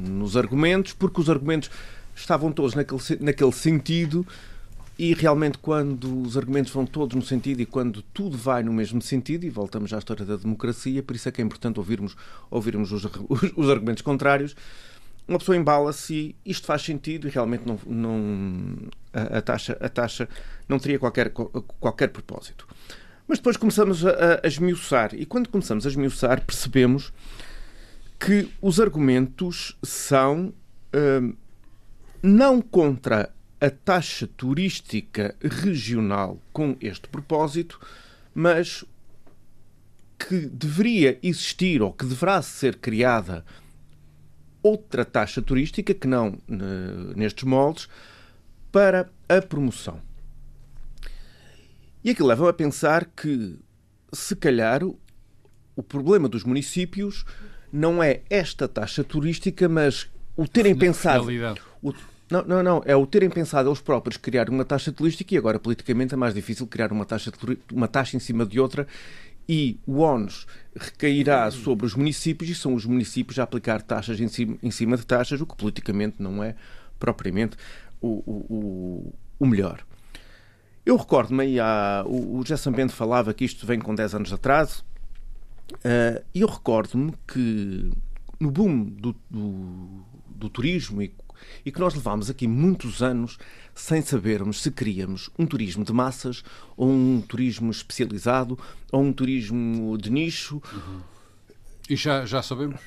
[0.09, 1.71] nos argumentos, porque os argumentos
[2.13, 4.27] estavam todos naquele, naquele sentido
[4.99, 8.99] e realmente, quando os argumentos vão todos no sentido e quando tudo vai no mesmo
[9.01, 12.17] sentido, e voltamos à história da democracia, por isso é que é importante ouvirmos,
[12.49, 14.55] ouvirmos os, os, os argumentos contrários,
[15.27, 18.75] uma pessoa embala-se e isto faz sentido e realmente não, não
[19.13, 20.27] a, a, taxa, a taxa
[20.67, 22.67] não teria qualquer, qualquer propósito.
[23.27, 27.13] Mas depois começamos a, a esmiuçar, e quando começamos a esmiuçar, percebemos
[28.19, 30.51] que os argumentos são
[31.21, 31.35] hum,
[32.23, 37.79] não contra a taxa turística regional com este propósito,
[38.33, 38.85] mas
[40.17, 43.45] que deveria existir ou que deverá ser criada
[44.61, 46.37] outra taxa turística que não
[47.15, 47.87] nestes moldes
[48.71, 50.01] para a promoção.
[52.03, 53.59] E aquilo leva a pensar que,
[54.13, 57.25] se calhar, o problema dos municípios
[57.71, 61.27] não é esta taxa turística, mas o terem pensado.
[61.81, 61.93] O,
[62.29, 62.81] não, não, não.
[62.85, 66.33] É o terem pensado eles próprios criar uma taxa turística e agora politicamente é mais
[66.33, 67.31] difícil criar uma taxa,
[67.71, 68.87] uma taxa em cima de outra
[69.47, 74.27] e o ONUS recairá sobre os municípios e são os municípios a aplicar taxas em
[74.27, 76.55] cima, em cima de taxas, o que politicamente não é
[76.99, 77.55] propriamente
[78.01, 79.79] o, o, o melhor.
[80.85, 81.57] Eu recordo-me,
[82.05, 84.83] o, o José Bento falava que isto vem com 10 anos de atraso,
[85.75, 87.89] uh, e eu recordo-me que
[88.39, 91.13] no boom do, do, do turismo e
[91.65, 93.37] e que nós levámos aqui muitos anos
[93.75, 96.43] sem sabermos se queríamos um turismo de massas
[96.75, 98.57] ou um turismo especializado
[98.91, 100.61] ou um turismo de nicho.
[100.73, 100.99] Uhum.
[101.89, 102.81] E já, já sabemos?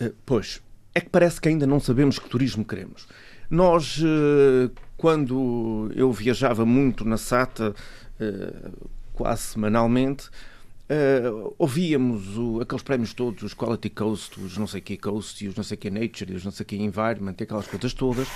[0.00, 0.62] Eh, pois,
[0.94, 3.06] é que parece que ainda não sabemos que turismo queremos.
[3.50, 7.74] Nós, eh, quando eu viajava muito na SATA,
[8.18, 8.70] eh,
[9.12, 10.30] quase semanalmente,
[10.84, 15.48] Uh, ouvíamos o, aqueles prémios todos, os Quality Coast, os não sei que Coast, e
[15.48, 18.28] os não sei que Nature, e os não sei que Environment, e aquelas coisas todas,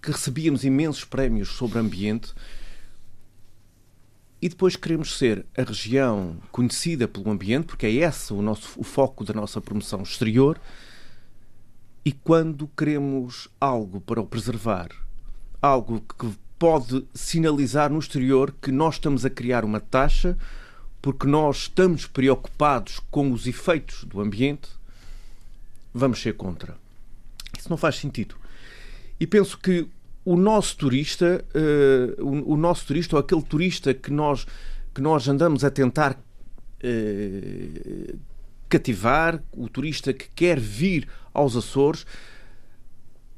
[0.00, 2.32] que recebíamos imensos prémios sobre ambiente.
[4.42, 8.82] e depois queremos ser a região conhecida pelo ambiente, porque é esse o, nosso, o
[8.82, 10.58] foco da nossa promoção exterior.
[12.02, 14.88] E quando queremos algo para o preservar,
[15.60, 20.38] algo que pode sinalizar no exterior que nós estamos a criar uma taxa
[21.02, 24.68] porque nós estamos preocupados com os efeitos do ambiente,
[25.92, 26.76] vamos ser contra.
[27.58, 28.36] Isso não faz sentido.
[29.18, 29.88] E penso que
[30.24, 34.46] o nosso turista, uh, o, o, nosso turista, ou aquele turista que nós,
[34.94, 38.18] que nós andamos a tentar uh,
[38.68, 42.06] cativar, o turista que quer vir aos Açores,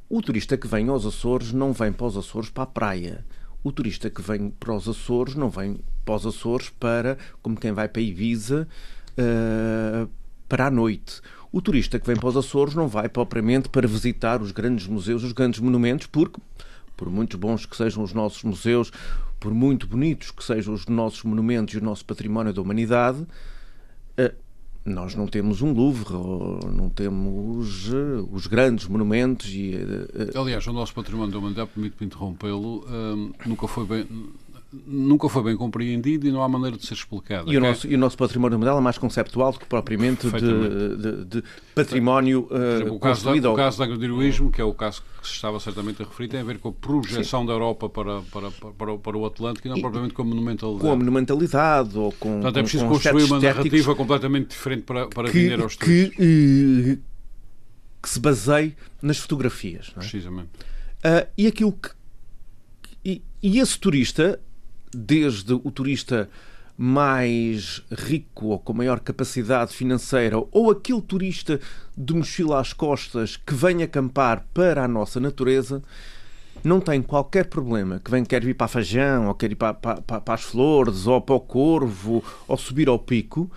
[0.09, 3.25] o turista que vem aos Açores não vem para os Açores para a praia.
[3.65, 7.73] O turista que vem para os Açores não vem para os Açores para, como quem
[7.73, 8.69] vai para Ibiza,
[9.13, 10.09] uh,
[10.49, 11.21] para a noite.
[11.51, 15.23] O turista que vem para os Açores não vai propriamente para visitar os grandes museus,
[15.23, 16.41] os grandes monumentos, porque,
[16.97, 18.91] por muito bons que sejam os nossos museus,
[19.39, 24.43] por muito bonitos que sejam os nossos monumentos e o nosso património da humanidade, uh,
[24.85, 26.13] nós não temos um Louvre,
[26.75, 29.49] não temos uh, os grandes monumentos.
[29.49, 29.75] E,
[30.35, 32.85] Aliás, o nosso património da humanidade, permite-me interrompê-lo,
[33.47, 34.09] nunca foi bem
[34.87, 37.53] nunca foi bem compreendido e não há maneira de ser explicado.
[37.53, 40.97] E, o, nosso, e o nosso património mundial é mais conceptual do que propriamente de,
[40.97, 41.45] de, de,
[41.75, 45.35] património uh, o, caso da, o caso do agroheroísmo, que é o caso que se
[45.35, 47.47] estava certamente a referir, tem a ver com a projeção Sim.
[47.47, 50.81] da Europa para, para, para, para, o Atlântico e não e, propriamente com a monumentalidade.
[50.81, 52.33] Com a monumentalidade ou com.
[52.41, 56.17] Portanto, é preciso construir uma narrativa completamente diferente para, para que, vender aos turistas.
[56.17, 56.99] Que, uh,
[58.03, 59.93] que se baseie nas fotografias.
[59.97, 60.01] É?
[60.01, 60.49] Precisamente.
[61.05, 61.91] Uh, e aquilo que.
[63.05, 64.41] E, e esse turista
[64.95, 66.29] desde o turista
[66.77, 71.61] mais rico ou com maior capacidade financeira ou aquele turista
[71.97, 75.83] de mochila às costas que vem acampar para a nossa natureza
[76.65, 80.01] não tem qualquer problema que vem quer vir para Fajão ou quer ir para, para,
[80.01, 83.51] para, as Flores ou para o Corvo ou subir ao Pico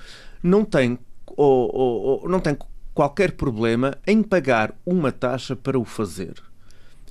[0.44, 1.00] não tem
[1.38, 2.58] ou, ou, não tem
[2.94, 6.36] qualquer problema em pagar uma taxa para o fazer.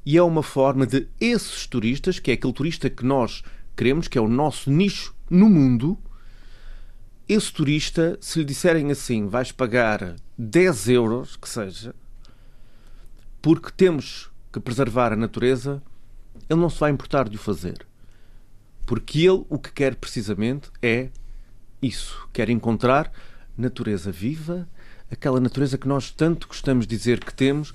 [0.04, 3.42] E é uma forma de esses turistas que é aquele turista que nós
[3.76, 5.98] queremos, que é o nosso nicho no mundo,
[7.28, 11.94] esse turista, se lhe disserem assim, vais pagar 10 euros, que seja,
[13.40, 15.82] porque temos que preservar a natureza,
[16.48, 17.86] ele não se vai importar de o fazer.
[18.86, 21.08] Porque ele o que quer precisamente é
[21.80, 22.28] isso.
[22.32, 23.10] Quer encontrar
[23.56, 24.68] natureza viva,
[25.10, 27.72] aquela natureza que nós tanto gostamos de dizer que temos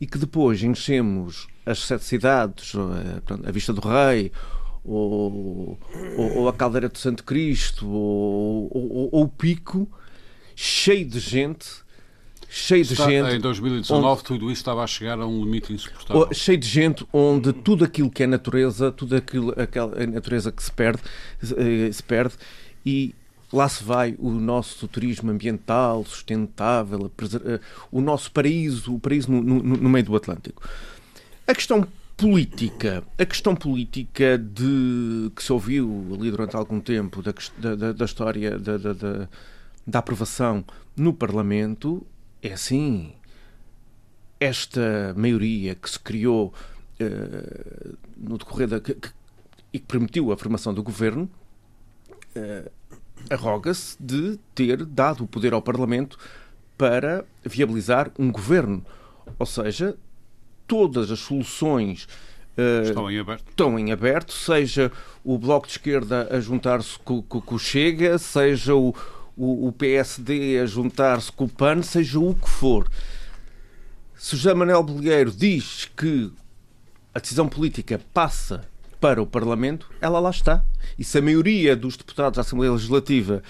[0.00, 2.72] e que depois enchemos as sete cidades,
[3.46, 4.32] a Vista do Rei,
[4.84, 5.78] ou,
[6.16, 9.88] ou, ou, a Caldeira do Santo Cristo, ou, ou, ou o Pico,
[10.56, 11.82] cheio de gente.
[12.48, 13.36] Cheio Está, de gente.
[13.36, 16.28] Em 2019, onde, tudo isso estava a chegar a um limite insuportável.
[16.34, 20.62] Cheio de gente onde tudo aquilo que é natureza, tudo aquilo, aquela a natureza que
[20.62, 21.02] se perde,
[21.42, 22.34] eh, se perde,
[22.84, 23.14] e
[23.50, 27.10] lá se vai o nosso turismo ambiental, sustentável,
[27.90, 30.62] o nosso paraíso, o paraíso no, no, no meio do Atlântico.
[31.46, 31.86] A questão
[32.22, 37.34] política, a questão política de que se ouviu ali durante algum tempo da,
[37.74, 39.28] da, da história da, da,
[39.84, 40.64] da, aprovação
[40.96, 42.06] no Parlamento
[42.40, 43.12] é assim.
[44.38, 46.54] Esta maioria que se criou
[47.00, 48.78] uh, no decorrer da.
[48.78, 49.08] Que, que,
[49.72, 51.28] e que permitiu a formação do governo
[52.36, 52.70] uh,
[53.30, 56.16] arroga-se de ter dado o poder ao Parlamento
[56.78, 58.84] para viabilizar um governo.
[59.40, 59.96] Ou seja,
[60.72, 62.08] todas as soluções
[62.56, 63.44] uh, estão, em aberto.
[63.46, 64.90] estão em aberto, seja
[65.22, 68.94] o Bloco de Esquerda a juntar-se com, com, com, o Chega, seja o,
[69.36, 72.88] o, o PSD a juntar-se com o PAN, seja o que for.
[74.16, 76.32] Se José Manuel Bolheiro diz que
[77.14, 78.64] a decisão política passa
[78.98, 80.64] para o Parlamento, ela lá está.
[80.98, 83.42] E se a maioria dos deputados da Assembleia Legislativa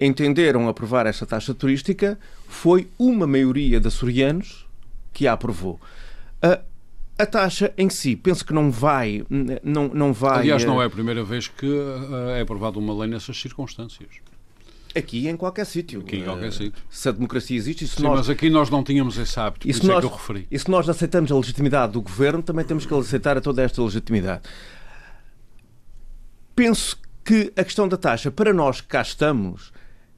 [0.00, 2.18] entenderam aprovar esta taxa turística,
[2.48, 4.66] foi uma maioria de açorianos
[5.12, 5.78] que a aprovou.
[6.44, 6.60] A,
[7.18, 9.24] a taxa em si, penso que não vai.
[9.62, 11.66] Não, não vai Aliás, não é a primeira vez que
[12.36, 14.10] é aprovada uma lei nessas circunstâncias.
[14.94, 16.00] Aqui em qualquer sítio.
[16.00, 16.82] Aqui em qualquer sítio.
[16.90, 18.18] Se a democracia existe, Sim, nós...
[18.18, 20.46] mas aqui nós não tínhamos esse hábito, isso, nós, é que eu referi.
[20.50, 23.82] E se nós aceitamos a legitimidade do governo, também temos que aceitar a toda esta
[23.82, 24.42] legitimidade.
[26.54, 29.72] Penso que a questão da taxa, para nós que cá estamos,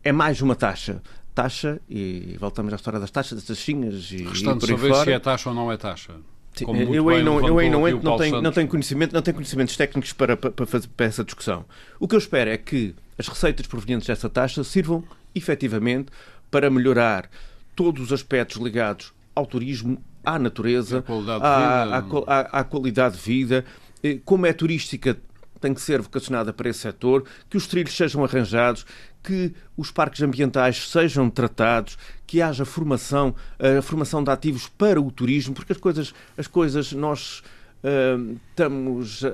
[0.05, 1.01] é mais uma taxa
[1.37, 5.05] taxa, e voltamos à história das taxas, das taxinhas e, Restando e por saber fora.
[5.05, 6.15] se é taxa ou não é taxa.
[6.55, 6.65] Sim,
[6.95, 9.77] eu aí não, eu aí não entro, não tenho, não tenho conhecimento, não tenho conhecimentos
[9.77, 11.67] técnicos para, para, fazer, para essa discussão.
[12.01, 16.11] O que eu espero é que as receitas provenientes dessa taxa sirvam efetivamente
[16.51, 17.29] para melhorar
[17.75, 21.05] todos os aspectos ligados ao turismo, à natureza,
[21.43, 23.63] à, à, à, à, qualidade de vida.
[24.03, 25.19] Eh, como é turística
[25.61, 28.87] tem que ser vocacionada para esse setor, que os trilhos sejam arranjados,
[29.23, 35.11] que os parques ambientais sejam tratados, que haja formação, a formação de ativos para o
[35.11, 37.43] turismo, porque as coisas, as coisas nós
[37.83, 39.29] uh, estamos a,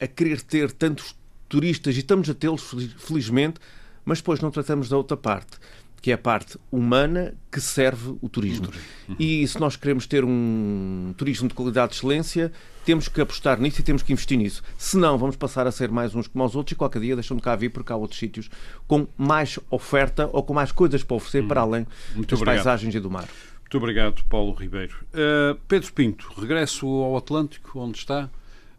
[0.00, 1.14] a, a, querer ter tantos
[1.48, 3.60] turistas e estamos a tê-los, felizmente,
[4.04, 5.58] mas depois não tratamos da outra parte
[6.00, 8.68] que é a parte humana que serve o turismo.
[9.08, 9.16] Uhum.
[9.18, 12.52] E se nós queremos ter um turismo de qualidade de excelência,
[12.84, 14.62] temos que apostar nisso e temos que investir nisso.
[14.78, 17.42] Senão, vamos passar a ser mais uns como os outros e qualquer dia deixam de
[17.42, 18.48] cá vir porque há outros sítios
[18.86, 21.48] com mais oferta ou com mais coisas para oferecer uhum.
[21.48, 22.64] para além Muito das obrigado.
[22.64, 23.28] paisagens e do mar.
[23.62, 24.94] Muito obrigado, Paulo Ribeiro.
[25.12, 28.30] Uh, Pedro Pinto, regresso ao Atlântico, onde está,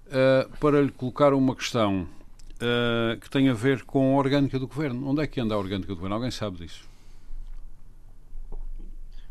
[0.06, 2.08] uh, para lhe colocar uma questão
[2.58, 5.10] uh, que tem a ver com a orgânica do governo.
[5.10, 6.16] Onde é que anda a orgânica do governo?
[6.16, 6.87] Alguém sabe disso?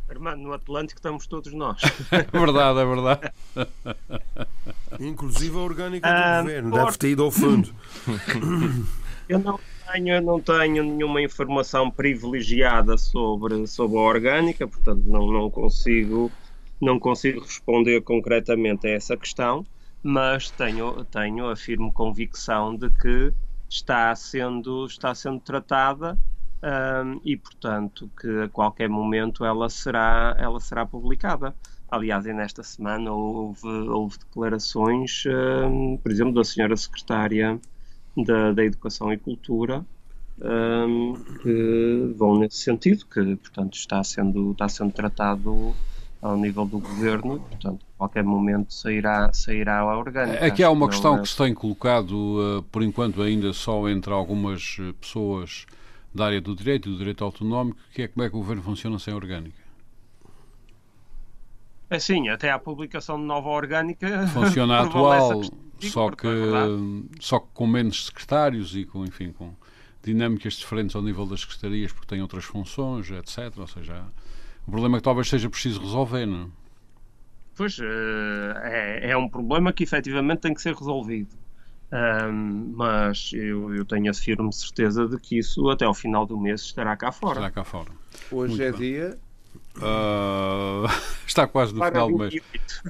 [0.08, 1.80] Armando, no Atlântico estamos todos nós.
[2.12, 3.32] é verdade, é verdade.
[5.00, 6.84] Inclusive a orgânica do ah, governo, por...
[6.84, 7.74] deve ter ido ao fundo.
[9.28, 9.58] eu não
[9.92, 16.30] tenho, eu não tenho nenhuma informação privilegiada sobre, sobre a orgânica, portanto não, não, consigo,
[16.80, 19.66] não consigo responder concretamente a essa questão,
[20.02, 23.32] mas tenho, tenho a firme convicção de que
[23.68, 26.16] está sendo, está sendo tratada
[26.62, 31.54] um, e, portanto, que a qualquer momento ela será, ela será publicada.
[31.90, 37.60] Aliás, nesta semana houve, houve declarações, um, por exemplo, da senhora secretária
[38.16, 39.84] da, da Educação e Cultura,
[40.40, 45.74] um, que vão nesse sentido, que, portanto, está sendo, está sendo tratado
[46.20, 50.44] ao nível do governo, portanto, a qualquer momento sairá, sairá a orgânica.
[50.44, 51.22] Aqui há uma questão é...
[51.22, 55.66] que se tem colocado, uh, por enquanto, ainda só entre algumas uh, pessoas
[56.16, 58.62] da área do direito e do direito autonómico, que é como é que o governo
[58.62, 59.66] funciona sem orgânica.
[61.88, 64.26] É sim, até à publicação de nova orgânica.
[64.34, 65.42] Funciona atual,
[65.78, 69.54] só que, é só que com menos secretários e com, enfim, com
[70.02, 73.56] dinâmicas diferentes ao nível das secretarias, porque têm outras funções, etc.
[73.58, 74.04] Ou seja,
[74.66, 76.46] o problema é que talvez seja preciso resolver, não é?
[77.54, 81.30] Pois, eh, é, é um problema que efetivamente tem que ser resolvido.
[81.92, 86.38] Um, mas eu, eu, tenho a firme certeza de que isso até ao final do
[86.38, 87.34] mês estará cá fora.
[87.34, 87.90] Estará cá fora.
[88.30, 88.80] Hoje Muito é bem.
[88.80, 89.18] dia.
[89.76, 90.86] Uh,
[91.26, 92.34] está quase no Para final do mês.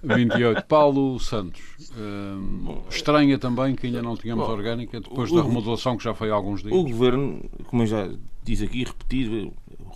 [0.03, 0.65] 28.
[0.65, 1.61] Paulo Santos.
[1.91, 6.15] Uh, estranha também que ainda não tínhamos Bom, orgânica depois o, da remodelação que já
[6.15, 6.75] foi há alguns dias.
[6.75, 8.09] O governo, como eu já
[8.43, 9.53] disse aqui, repetir,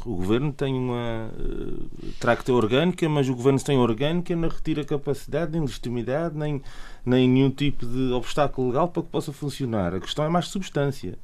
[0.07, 1.31] o governo tem uma.
[1.39, 6.37] Uh, terá que ter orgânica, mas o governo sem orgânica não retira capacidade, nem legitimidade,
[6.37, 6.63] nem,
[7.05, 9.95] nem nenhum tipo de obstáculo legal para que possa funcionar.
[9.95, 11.19] A questão é mais substância.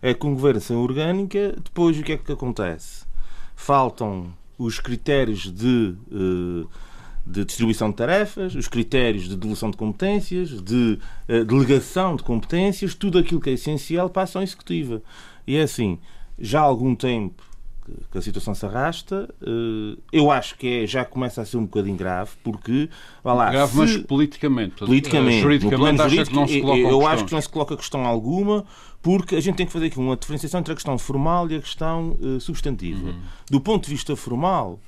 [0.00, 3.04] É que um governo sem orgânica, depois o que é que acontece?
[3.54, 5.94] Faltam os critérios de.
[6.10, 6.68] Uh,
[7.30, 10.98] de distribuição de tarefas, os critérios de devolução de competências, de
[11.28, 15.02] uh, delegação de competências, tudo aquilo que é essencial para a ação executiva.
[15.46, 15.98] E é assim,
[16.38, 17.47] já há algum tempo
[18.10, 19.28] que a situação se arrasta.
[19.42, 22.88] Eh, eu acho que é, já começa a ser um bocadinho grave, porque.
[23.24, 24.76] Lá, grave, se, mas politicamente.
[24.76, 25.40] Politicamente.
[25.40, 28.64] Juridicamente, jurídico, não se coloca eu acho que não se coloca questão alguma,
[29.02, 31.60] porque a gente tem que fazer aqui uma diferenciação entre a questão formal e a
[31.60, 33.08] questão uh, substantiva.
[33.08, 33.20] Uhum.
[33.50, 34.80] Do ponto de vista formal,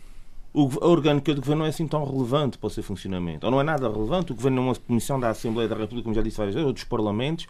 [0.53, 3.47] a orgânica do Governo não é assim tão relevante para o seu funcionamento.
[3.47, 4.33] Ou não é nada relevante.
[4.33, 6.73] O Governo é uma comissão da Assembleia da República, como já disse várias vezes, ou
[6.73, 7.47] dos Parlamentos,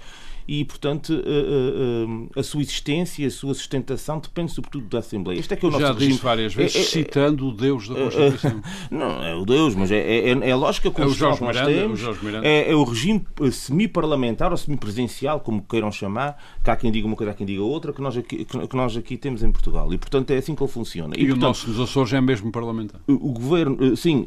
[0.46, 4.98] e, portanto, a, eh, a, eh, a, sua existência, a sua sustentação depende sobretudo da
[4.98, 5.38] Assembleia.
[5.38, 6.12] Este é que é o nosso Já regime.
[6.12, 8.62] disse várias vezes, é, é, citando o Deus da Constituição.
[8.90, 11.72] não, é o Deus, mas é, é, é a lógica constitucional é que nós Miranda,
[11.72, 12.44] temos.
[12.44, 17.14] É, é, o regime semi-parlamentar ou semi-presencial, como queiram chamar, que há quem diga uma
[17.14, 19.92] coisa, há quem diga outra, que nós aqui, que nós aqui temos em Portugal.
[19.94, 21.14] E, portanto, é assim que ele funciona.
[21.16, 22.89] E, e portanto, o nosso nos Açores é mesmo parlamentar.
[23.06, 24.26] O, governo, sim,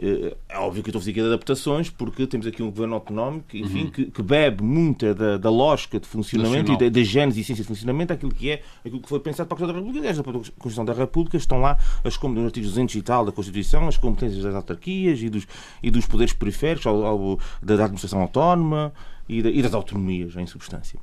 [0.49, 2.95] é óbvio que eu estou a fazer aqui de adaptações, porque temos aqui um governo
[2.95, 3.89] autonómico, enfim, uhum.
[3.89, 6.87] que, que, bebe muita da, da lógica de funcionamento Nacional.
[6.87, 9.47] e da, da gênese e essência de funcionamento aquilo que é aquilo que foi pensado
[9.47, 10.01] para a Constituição da República.
[10.01, 13.87] Desde a Constituição da República estão lá as nos artigos 200 e tal da Constituição,
[13.87, 15.47] as competências das autarquias e dos,
[15.81, 18.93] e dos poderes periféricos ao, ao, da, da administração autónoma
[19.27, 20.99] e, da, e das autonomias, em substância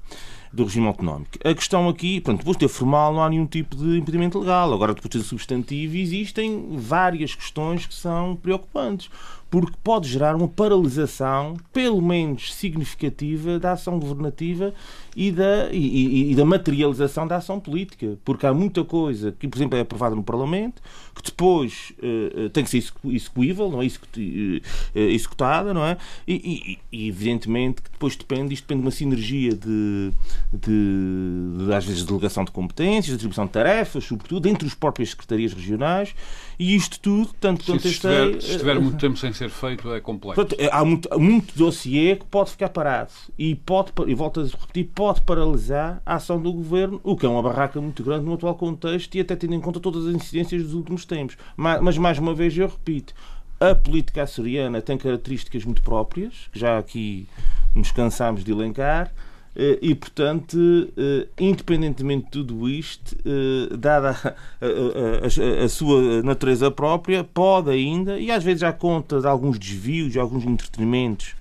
[0.52, 1.38] do regime autonómico.
[1.44, 4.72] A questão aqui, pronto, depois de ter formal não há nenhum tipo de impedimento legal.
[4.72, 9.10] Agora, depois de ter substantivo, existem várias questões que são preocupantes
[9.50, 14.72] porque pode gerar uma paralisação, pelo menos significativa, da ação governativa
[15.16, 18.18] e da, e, e, da materialização da ação política.
[18.24, 20.82] Porque há muita coisa que, por exemplo, é aprovada no Parlamento,
[21.14, 23.86] que depois uh, tem que ser execuível, não é?
[23.86, 24.60] Eh,
[24.94, 25.96] executada, não é?
[26.26, 30.12] E, e, evidentemente que depois depende, isto depende de uma sinergia de,
[30.52, 35.52] de, de, às vezes, delegação de competências, distribuição de tarefas, sobretudo, entre os próprias secretarias
[35.52, 36.14] regionais,
[36.58, 40.00] e isto tudo, tanto quanto se estiver, se estiver muito tempo sem ser feito é
[40.00, 40.34] complexo.
[40.34, 44.88] Portanto, há muito, muito dossiê que pode ficar parado e pode, e volto a repetir,
[45.00, 48.54] pode paralisar a ação do governo, o que é uma barraca muito grande no atual
[48.54, 51.38] contexto e até tendo em conta todas as incidências dos últimos tempos.
[51.56, 53.14] Mas, mais uma vez, eu repito,
[53.58, 57.26] a política açoriana tem características muito próprias, que já aqui
[57.74, 59.10] nos cansámos de elencar.
[59.56, 60.58] Eh, e, portanto,
[60.94, 67.70] eh, independentemente de tudo isto, eh, dada a, a, a, a, sua natureza própria, pode
[67.70, 71.34] ainda, e às vezes já conta de alguns desvios, de alguns entretenimentos,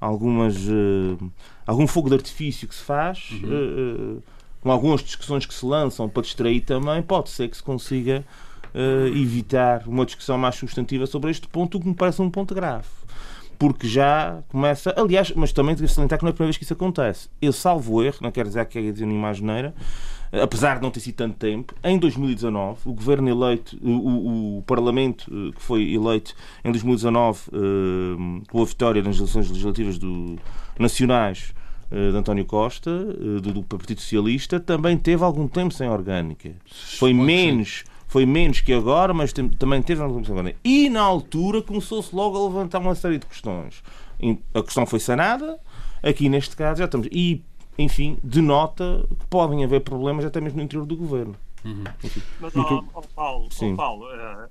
[0.00, 0.56] algumas,
[1.68, 4.20] algum fogo de artifício que se faz, uhum.
[4.60, 8.24] com algumas discussões que se lançam para distrair também, pode ser que se consiga
[9.14, 12.86] evitar uma discussão mais substantiva sobre este ponto, o que me parece um ponto grave
[13.58, 14.94] porque já começa.
[14.96, 17.28] Aliás, mas também devo salientar que não é a primeira vez que isso acontece.
[17.42, 19.74] Eu salvo erro, não quero dizer que é dizer nenhuma geneira,
[20.32, 25.30] apesar de não ter sido tanto tempo, em 2019, o governo eleito, o, o, Parlamento
[25.56, 30.36] que foi eleito em 2019 eh, com a vitória nas eleições legislativas do,
[30.78, 31.54] nacionais
[31.90, 36.52] eh, de António Costa, do, do Partido Socialista, também teve algum tempo sem orgânica.
[36.98, 40.56] Foi menos foi menos que agora, mas tem, também teve na agora.
[40.64, 43.82] E na altura começou-se logo a levantar uma série de questões.
[44.54, 45.60] A questão foi sanada,
[46.02, 47.06] aqui neste caso já estamos.
[47.12, 47.44] E,
[47.78, 51.36] enfim, denota que podem haver problemas até mesmo no interior do governo.
[51.62, 51.84] Uhum.
[52.40, 54.48] Mas, ó, ó, Paulo, ó, Paulo uh,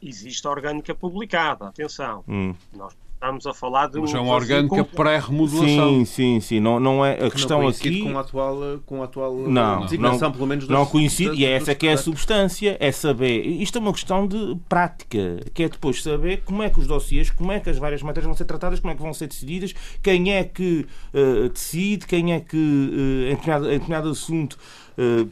[0.00, 2.22] existe a orgânica publicada, atenção.
[2.28, 2.54] Hum.
[2.76, 4.00] Nós Estamos a falar de um.
[4.00, 5.90] Mas é uma orgânica pré-remodelação.
[5.90, 6.58] Sim, sim, sim.
[6.58, 8.00] Não, não é, a que questão aqui.
[8.00, 10.66] Com a atual, com a atual não, designação, não, pelo menos.
[10.66, 13.46] Não coincide, e é essa que é a substância, é saber.
[13.46, 17.30] Isto é uma questão de prática, que é depois saber como é que os dossiês,
[17.30, 19.74] como é que as várias matérias vão ser tratadas, como é que vão ser decididas,
[20.02, 24.56] quem é que uh, decide, quem é que, uh, em, determinado, em determinado assunto,
[25.00, 25.26] eh,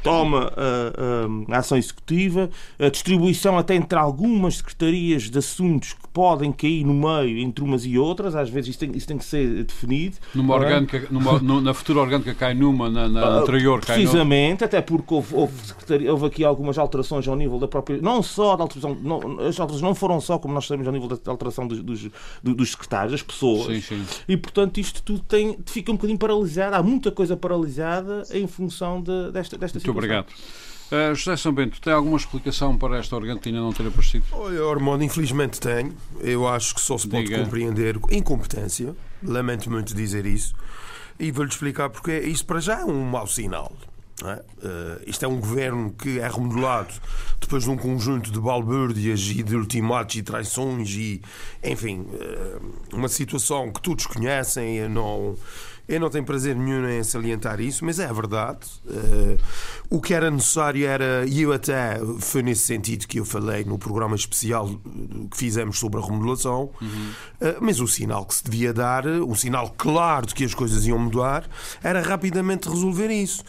[0.00, 6.52] toma a, a, ação executiva, a distribuição até entre algumas secretarias de assuntos que podem
[6.52, 9.64] cair no meio entre umas e outras, às vezes isso tem, isso tem que ser
[9.64, 10.16] definido.
[10.34, 10.58] Numa é?
[10.58, 15.14] orgânica, numa, na futura orgânica cai numa, na, na ah, anterior cai Precisamente, até porque
[15.14, 15.54] houve, houve,
[16.08, 17.98] houve, aqui algumas alterações ao nível da própria.
[18.00, 18.96] Não só da alteração.
[19.00, 22.08] Não, as alterações não foram só, como nós sabemos, ao nível da alteração dos, dos,
[22.42, 23.66] dos secretários, das pessoas.
[23.66, 24.04] Sim, sim.
[24.28, 26.76] E portanto isto tudo tem, fica um bocadinho paralisado.
[26.76, 29.94] Há muita coisa paralisada em função de, desta, desta Muito situação.
[29.94, 30.26] Muito obrigado.
[30.90, 34.24] Uh, José São Bento, tem alguma explicação para esta Argentina não ter aparecido?
[34.32, 35.94] Olha, Ormond, infelizmente tenho.
[36.20, 37.44] Eu acho que só se pode Diga.
[37.44, 38.96] compreender incompetência.
[39.22, 40.54] Lamento muito dizer isso.
[41.20, 43.72] E vou-lhe explicar porque isso para já é um mau sinal.
[44.24, 44.42] É?
[44.66, 46.92] Uh, isto é um governo que é remodelado
[47.40, 51.22] depois de um conjunto de balbúrdias e de ultimatos e traições e,
[51.62, 54.76] enfim, uh, uma situação que todos conhecem.
[54.76, 55.36] Eu não,
[55.88, 58.66] eu não tenho prazer nenhum em salientar isso, mas é a verdade.
[58.84, 59.38] Uh,
[59.88, 63.78] o que era necessário era, e eu até foi nesse sentido que eu falei no
[63.78, 64.68] programa especial
[65.30, 67.10] que fizemos sobre a remodelação, uhum.
[67.40, 70.86] uh, mas o sinal que se devia dar, o sinal claro de que as coisas
[70.86, 71.48] iam mudar,
[71.82, 73.42] era rapidamente resolver isso.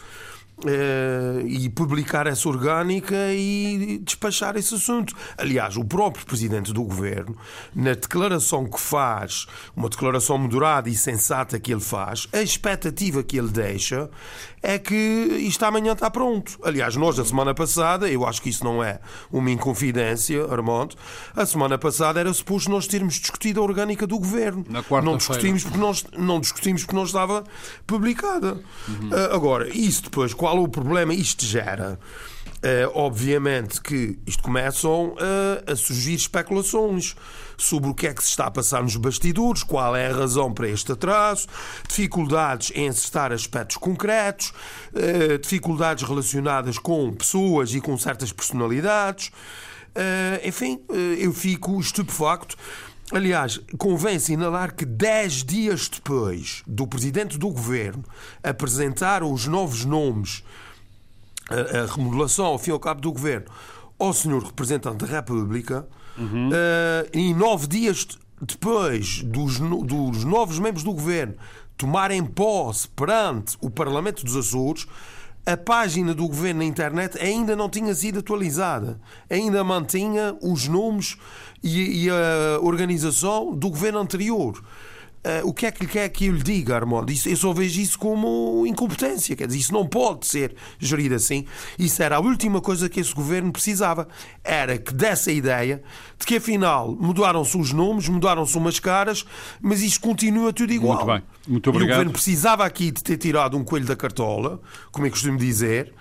[0.60, 5.14] Uh, e publicar essa orgânica e despachar esse assunto.
[5.38, 7.34] Aliás, o próprio presidente do governo,
[7.74, 13.38] na declaração que faz, uma declaração moderada e sensata que ele faz, a expectativa que
[13.38, 14.10] ele deixa
[14.62, 16.58] é que isto amanhã está pronto.
[16.62, 19.00] Aliás, nós, a semana passada, eu acho que isso não é
[19.32, 20.96] uma inconfidência, Armando,
[21.34, 24.64] a semana passada era suposto nós termos discutido a orgânica do governo.
[24.68, 27.44] Na quarta não discutimos porque não, não discutimos porque não estava
[27.86, 28.60] publicada.
[28.86, 29.08] Uhum.
[29.08, 31.98] Uh, agora, isso depois, qual o problema isto gera?
[32.60, 37.16] Uh, obviamente que isto começam uh, a surgir especulações
[37.56, 40.52] sobre o que é que se está a passar nos bastidores, qual é a razão
[40.52, 41.46] para este atraso,
[41.88, 44.52] dificuldades em acertar aspectos concretos,
[44.92, 49.32] uh, dificuldades relacionadas com pessoas e com certas personalidades.
[50.44, 50.80] enfim,
[51.18, 52.56] eu fico estupefacto.
[53.12, 58.04] Aliás, convém assinalar que dez dias depois do presidente do governo
[58.42, 60.44] apresentar os novos nomes
[61.50, 63.46] a, a remodelação, ao fim e ao cabo, do governo
[63.98, 65.86] ao senhor representante da República
[66.16, 66.48] uhum.
[66.48, 68.06] uh, e nove dias
[68.40, 71.34] depois dos, dos novos membros do governo
[71.76, 74.86] tomarem posse perante o Parlamento dos Açores,
[75.46, 79.00] a página do governo na internet ainda não tinha sido atualizada.
[79.28, 81.16] Ainda mantinha os nomes
[81.62, 84.62] e, e a organização do governo anterior.
[85.22, 87.12] Uh, o que é que lhe quer que eu lhe diga, Armando?
[87.12, 89.36] Isso, eu só vejo isso como incompetência.
[89.36, 91.44] Quer dizer, isso não pode ser gerido assim.
[91.78, 94.08] Isso era a última coisa que esse governo precisava.
[94.42, 95.82] Era que desse a ideia
[96.18, 99.26] de que, afinal, mudaram-se os nomes, mudaram-se umas caras,
[99.60, 101.04] mas isto continua tudo igual.
[101.04, 101.22] Muito bem.
[101.46, 101.88] Muito obrigado.
[101.88, 104.58] E o governo precisava aqui de ter tirado um coelho da cartola,
[104.90, 105.92] como é costumo dizer,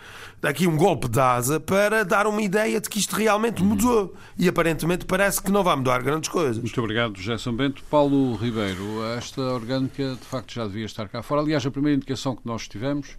[0.41, 4.15] aqui um golpe de asa para dar uma ideia de que isto realmente mudou.
[4.37, 6.57] E aparentemente parece que não vai mudar grandes coisas.
[6.57, 7.83] Muito obrigado, José São Bento.
[7.89, 11.41] Paulo Ribeiro, esta orgânica de facto já devia estar cá fora.
[11.41, 13.15] Aliás, a primeira indicação que nós tivemos,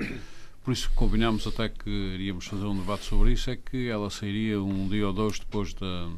[0.64, 4.62] por isso combinámos até que iríamos fazer um debate sobre isso, é que ela sairia
[4.62, 6.08] um dia ou dois depois da,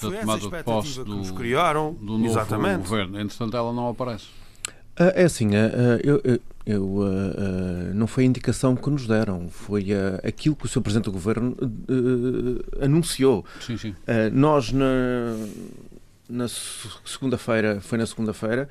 [0.00, 2.82] da tomada de posse do, criaram, do novo exatamente.
[2.82, 3.20] governo.
[3.20, 4.26] Entretanto, ela não aparece.
[4.98, 9.48] Ah, é assim, ah, ah, eu, eu, eu não foi a indicação que nos deram,
[9.48, 9.88] foi
[10.26, 10.80] aquilo que o Sr.
[10.80, 11.56] Presidente do Governo
[12.80, 13.44] anunciou.
[13.60, 13.94] Sim, sim.
[14.32, 15.36] nós, na,
[16.28, 16.46] na
[17.04, 18.68] segunda-feira, foi na segunda-feira,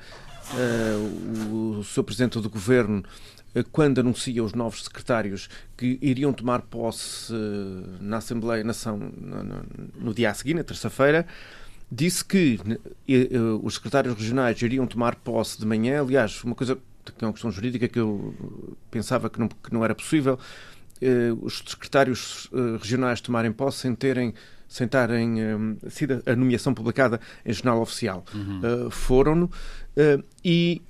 [1.50, 2.02] o Sr.
[2.02, 3.02] Presidente do Governo
[3.72, 7.32] quando anuncia os novos secretários que iriam tomar posse
[8.00, 11.26] na Assembleia Nação no, dia a seguir, na terça-feira,
[11.90, 12.58] disse que
[13.62, 16.00] os secretários regionais iriam tomar posse de manhã.
[16.00, 16.78] Aliás, uma coisa
[17.16, 18.34] que é uma questão jurídica que eu
[18.90, 20.38] pensava que não, que não era possível,
[21.00, 24.34] eh, os secretários eh, regionais tomarem posse sem terem
[24.68, 28.24] sem eh, sido a nomeação publicada em jornal oficial.
[28.34, 28.90] Uhum.
[28.90, 29.50] Foram-no
[30.44, 30.82] e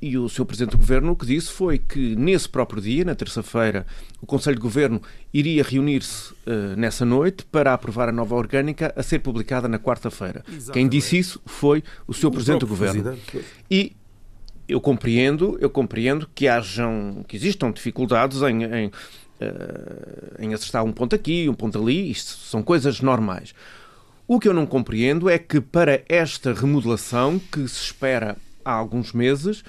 [0.00, 3.14] e o seu Presidente do Governo o que disse foi que nesse próprio dia, na
[3.14, 3.86] terça-feira,
[4.20, 5.00] o Conselho de Governo
[5.32, 10.44] iria reunir-se uh, nessa noite para aprovar a nova orgânica a ser publicada na quarta-feira.
[10.72, 13.02] Quem disse isso foi o seu Presidente do Governo.
[13.02, 13.44] Presidente.
[13.70, 13.92] E
[14.68, 18.92] eu compreendo, eu compreendo que hajam, que existam dificuldades em, em, uh,
[20.38, 23.54] em acertar um ponto aqui, um ponto ali, isto são coisas normais.
[24.26, 29.12] O que eu não compreendo é que para esta remodelação que se espera há alguns
[29.12, 29.64] meses,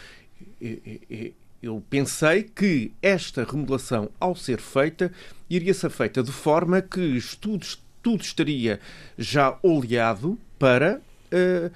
[1.62, 5.12] eu pensei que esta remodelação, ao ser feita,
[5.50, 7.66] iria ser feita de forma que tudo,
[8.04, 8.80] tudo estaria
[9.18, 11.02] já oleado para.
[11.32, 11.72] Uh,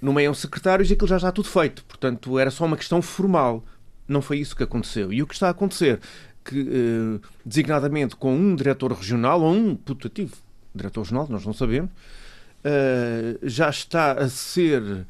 [0.00, 1.84] nomeiam secretários e aquilo já está tudo feito.
[1.84, 3.64] Portanto, era só uma questão formal.
[4.08, 5.12] Não foi isso que aconteceu.
[5.12, 6.00] E o que está a acontecer,
[6.44, 10.34] que uh, designadamente com um diretor regional ou um putativo
[10.74, 15.06] diretor regional, nós não sabemos, uh, já está a ser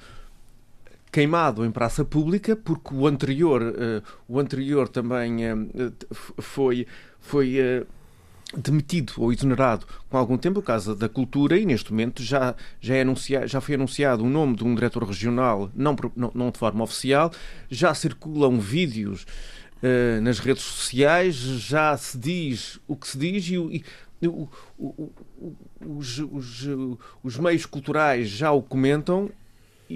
[1.12, 5.92] queimado em praça pública porque o anterior, uh, o anterior também uh,
[6.40, 6.86] foi,
[7.20, 7.86] foi uh,
[8.56, 12.96] demitido ou exonerado com algum tempo, o caso da cultura, e neste momento já, já,
[12.96, 16.58] é anunciado, já foi anunciado o nome de um diretor regional, não, não, não de
[16.58, 17.30] forma oficial,
[17.70, 19.26] já circulam vídeos
[20.22, 23.84] nas redes sociais, já se diz o que se diz e,
[24.22, 24.48] e o,
[24.78, 25.12] o,
[25.80, 26.68] os, os,
[27.20, 29.28] os meios culturais já o comentam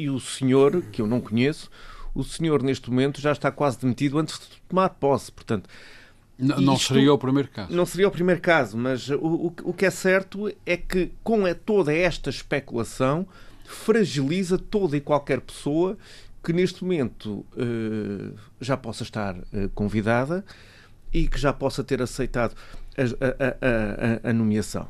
[0.02, 1.70] e o senhor, que eu não conheço,
[2.14, 5.30] o senhor neste momento já está quase demitido antes de tomar posse.
[5.30, 5.68] Portanto,
[6.38, 7.72] não, não seria o primeiro caso.
[7.72, 11.42] Não seria o primeiro caso, mas o, o, o que é certo é que com
[11.54, 13.26] toda esta especulação
[13.64, 15.96] fragiliza toda e qualquer pessoa
[16.42, 20.44] que neste momento uh, já possa estar uh, convidada
[21.12, 22.54] e que já possa ter aceitado
[22.96, 24.88] a, a, a, a nomeação.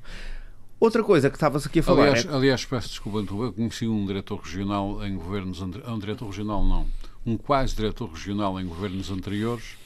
[0.79, 2.09] Outra coisa que estavas aqui a falar.
[2.09, 2.35] Aliás, é...
[2.35, 5.61] aliás peço desculpa, eu conheci um diretor regional em governos.
[5.63, 6.87] Um diretor regional, não.
[7.25, 9.77] Um quase diretor regional em governos anteriores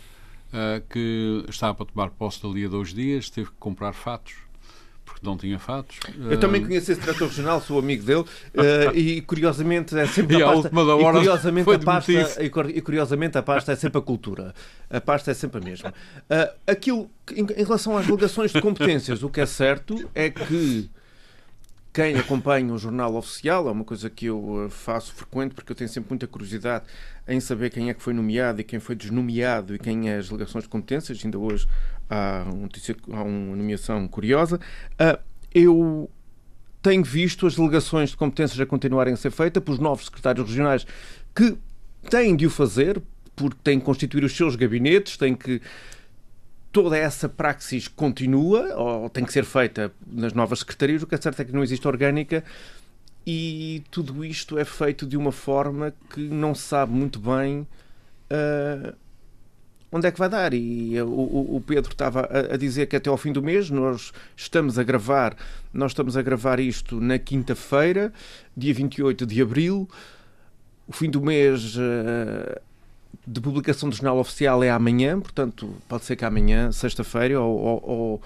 [0.53, 4.34] uh, que estava para tomar posse dali a dois dias, teve que comprar fatos
[5.12, 5.98] porque não tinha fatos.
[6.30, 10.42] Eu também conheço esse diretor regional, sou amigo dele, uh, e curiosamente é sempre e
[10.42, 10.70] a pasta.
[10.80, 14.54] Hora e, curiosamente a pasta, e curiosamente a pasta é sempre a cultura.
[14.88, 15.90] A pasta é sempre a mesma.
[15.90, 20.90] Uh, aquilo, em, em relação às delegações de competências, o que é certo é que
[21.92, 25.76] quem acompanha o jornal oficial, é uma coisa que eu eh, faço frequente porque eu
[25.76, 26.84] tenho sempre muita curiosidade
[27.26, 30.28] em saber quem é que foi nomeado e quem foi desnomeado e quem é as
[30.28, 31.20] delegações de competências.
[31.24, 31.66] Ainda hoje
[32.11, 32.68] há, um,
[33.14, 34.61] há uma nomeação curiosa.
[34.92, 35.18] Uh,
[35.54, 36.11] eu
[36.82, 40.86] tenho visto as delegações de competências a continuarem a ser feitas pelos novos secretários regionais
[41.34, 41.56] que
[42.08, 43.00] têm de o fazer
[43.36, 45.62] porque têm que constituir os seus gabinetes, têm que
[46.72, 51.02] toda essa praxis continua ou tem que ser feita nas novas secretarias.
[51.02, 52.44] O que é certo é que não existe orgânica
[53.26, 57.66] e tudo isto é feito de uma forma que não se sabe muito bem
[58.30, 58.94] uh,
[59.93, 60.55] onde é que vai dar.
[60.55, 64.12] E o, o Pedro estava a, a, dizer que até ao fim do mês nós
[64.36, 65.36] estamos a gravar,
[65.72, 68.12] nós estamos a gravar isto na quinta-feira,
[68.57, 69.88] dia 28 de abril.
[70.86, 72.61] O fim do mês uh,
[73.26, 78.22] de publicação do jornal oficial é amanhã, portanto, pode ser que amanhã, sexta-feira, ou, ou,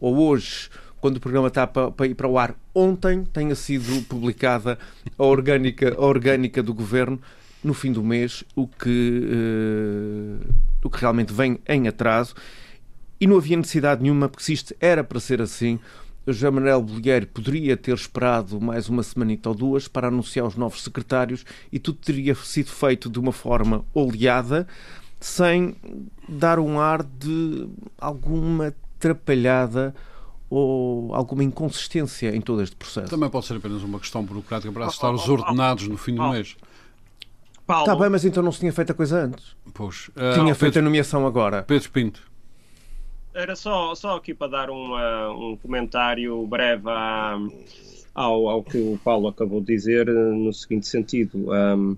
[0.00, 0.68] ou, hoje,
[1.00, 4.78] quando o programa está para, para, ir para o ar, ontem tenha sido publicada
[5.16, 7.20] a orgânica, a orgânica do governo
[7.62, 12.34] no fim do mês, o que, uh, o que realmente vem em atraso.
[13.20, 15.78] E não havia necessidade nenhuma, porque se isto era para ser assim,
[16.26, 20.82] José Manuel Bolheiro poderia ter esperado mais uma semanita ou duas para anunciar os novos
[20.82, 24.68] secretários e tudo teria sido feito de uma forma oleada,
[25.18, 25.74] sem
[26.28, 27.66] dar um ar de
[27.98, 29.94] alguma atrapalhada
[30.50, 33.08] ou alguma inconsistência em todo este processo.
[33.08, 36.56] Também pode ser apenas uma questão burocrática para acertar os ordenados no fim do mês.
[37.68, 37.82] Paulo.
[37.82, 39.54] Está bem, mas então não se tinha feito a coisa antes.
[39.74, 40.08] Pois.
[40.08, 41.62] Uh, tinha feito Pedro, a nomeação agora.
[41.62, 42.22] Pedro Pinto.
[43.34, 47.38] Era só, só aqui para dar uma, um comentário breve à,
[48.14, 51.52] ao, ao que o Paulo acabou de dizer, no seguinte sentido.
[51.52, 51.94] Um,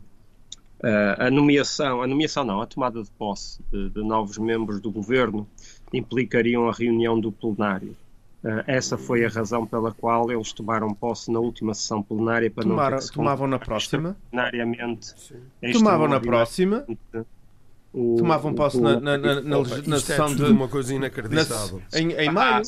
[1.18, 5.46] a nomeação, a nomeação não, a tomada de posse de, de novos membros do governo
[5.92, 7.94] implicariam a reunião do plenário.
[8.42, 12.62] Uh, essa foi a razão pela qual eles tomaram posse na última sessão plenária para
[12.62, 14.16] Tomara, não ter tomavam na próxima?
[14.32, 15.14] Extraordinariamente
[15.72, 16.86] tomavam na próxima?
[17.92, 20.94] o, tomavam posse o, na, na, na, na, na é sessão é de uma coisa
[20.94, 21.82] inacreditável.
[21.92, 22.62] Na, em, em maio?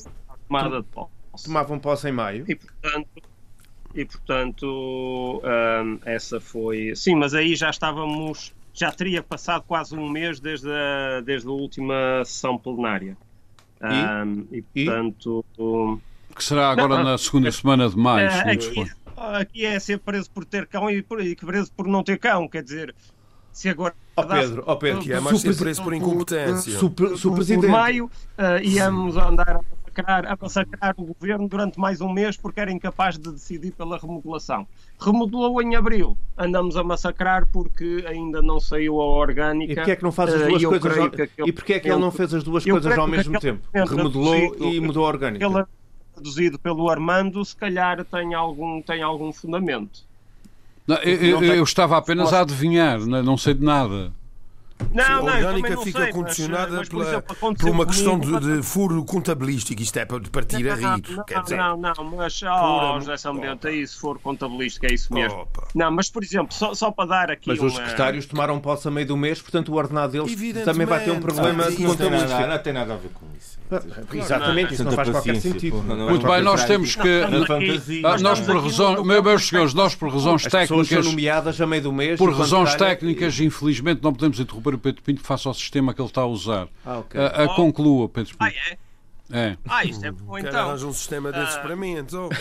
[0.47, 1.45] tomada de posse.
[1.45, 2.45] tomavam posse em maio?
[2.47, 3.09] E portanto
[3.95, 10.09] e portanto um, essa foi sim mas aí já estávamos já teria passado quase um
[10.09, 13.17] mês desde a, desde a última sessão plenária
[13.83, 15.45] e, e portanto.
[16.35, 18.27] Que será agora não, na segunda é, semana de maio.
[18.27, 22.03] É, aqui, aqui, é ser preso por ter cão e, por, e preso por não
[22.03, 22.95] ter cão, quer dizer.
[23.53, 23.95] Se agora.
[24.17, 26.79] Ó oh Pedro, oh Pedro, que é mais ser preso por incompetência.
[26.79, 28.07] Super, super por maio
[28.39, 32.73] uh, íamos andar a massacrar, a massacrar o governo durante mais um mês porque era
[32.73, 34.67] incapaz de decidir pela remodelação.
[34.99, 39.73] Remodelou em abril, andamos a massacrar porque ainda não saiu a orgânica.
[39.73, 41.47] E porquê é que não faz as duas uh, coisas ao...
[41.47, 43.69] E porquê é que ele não fez as duas coisas ao mesmo tempo?
[43.73, 45.45] Remodelou e mudou a orgânica.
[45.45, 45.65] Ele
[46.17, 50.05] reduzido pelo Armando, se calhar tem algum, tem algum fundamento.
[50.87, 54.13] Não, eu, eu, eu, estava apenas a adivinhar, não sei de nada.
[54.93, 58.63] Não, a orgânica fica sei, condicionada mas, mas, pela, por, por uma questão de, de,
[58.63, 59.81] furo contabilístico.
[59.81, 61.03] Isto é para partir não, a rir.
[61.09, 64.95] Não, quer dizer, não, não, mas oh, José São Bento, é isso, for contabilístico, é
[64.95, 65.41] isso mesmo.
[65.41, 65.69] Opa.
[65.75, 67.49] Não, mas por exemplo, só, só para dar aqui.
[67.49, 67.69] Mas uma...
[67.69, 71.11] os secretários tomaram posse a meio do mês, portanto o ordenado deles também vai ter
[71.11, 72.47] um problema de contabilística.
[72.47, 73.52] Não tem nada a ver com isso.
[74.13, 75.83] Exatamente, isso não faz qualquer sentido.
[75.83, 77.23] Muito bem, nós temos que.
[78.21, 80.89] Nós por razões, meus senhores, nós por razões técnicas.
[80.89, 82.19] são nomeadas a meio do mês.
[82.19, 86.09] Por razões técnicas, infelizmente, não podemos interromper o Pedro Pinto face ao sistema que ele
[86.09, 86.69] está a usar.
[86.85, 87.21] Ah, okay.
[87.21, 88.45] a, a conclua, Pedro Pinto.
[88.45, 88.79] Ah, é?
[89.33, 89.57] É.
[89.67, 90.75] Ah, isto é bom então.
[90.75, 92.29] um sistema desses para mim, então.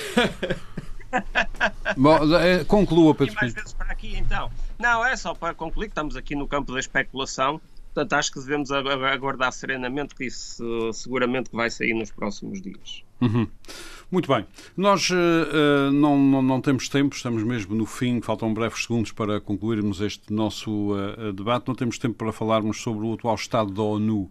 [1.97, 3.53] Bom, é, conclua, Pedro Pinto.
[3.53, 4.49] vezes para aqui, então.
[4.79, 7.61] Não, é só para concluir que estamos aqui no campo da especulação
[7.94, 13.04] Portanto, acho que devemos aguardar serenamente que isso seguramente vai sair nos próximos dias.
[13.20, 13.48] Uhum.
[14.10, 14.46] Muito bem.
[14.76, 19.39] Nós uh, não, não, não, temos tempo, estamos mesmo no fim, faltam breves segundos para
[19.39, 21.68] concluirmos este nosso uh, debate.
[21.68, 24.30] Não temos tempo para falarmos sobre o atual estado da ONU.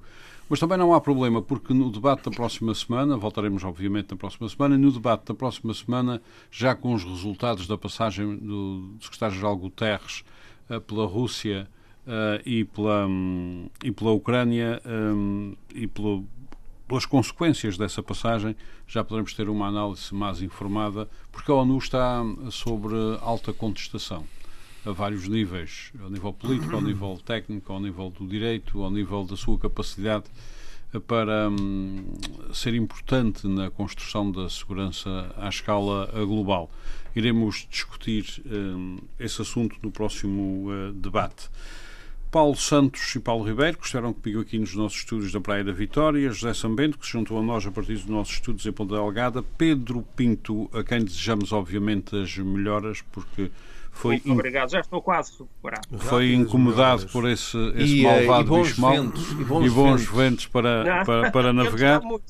[0.50, 4.48] Mas também não há problema, porque no debate da próxima semana, voltaremos obviamente na próxima
[4.48, 10.24] semana, no debate da próxima semana, já com os resultados da passagem do secretário-geral Guterres
[10.68, 11.68] uh, pela Rússia
[12.10, 16.24] uh, e, pela, um, e pela Ucrânia um, e pelo,
[16.88, 18.56] pelas consequências dessa passagem,
[18.86, 24.24] já poderemos ter uma análise mais informada, porque a ONU está sobre alta contestação
[24.84, 29.24] a vários níveis, ao nível político, ao nível técnico, ao nível do direito, ao nível
[29.24, 30.24] da sua capacidade
[31.06, 32.02] para um,
[32.52, 36.68] ser importante na construção da segurança à escala global.
[37.14, 41.48] Iremos discutir um, esse assunto no próximo uh, debate.
[42.30, 45.72] Paulo Santos e Paulo Ribeiro, que estiveram comigo aqui nos nossos estúdios da Praia da
[45.72, 48.94] Vitória, José Sambento, que se juntou a nós a partir dos nossos estudos em Ponta
[48.94, 53.50] Delgada, Pedro Pinto, a quem desejamos obviamente as melhoras, porque
[53.90, 55.98] foi Muito obrigado, já estou quase recuperado.
[55.98, 59.70] Foi incomodado por esse, esse e, eh, malvado e bicho mau ventos, e bons, e
[59.70, 60.16] bons ventos.
[60.16, 62.00] ventos, para, para, para navegar.
[62.00, 62.20] Uh,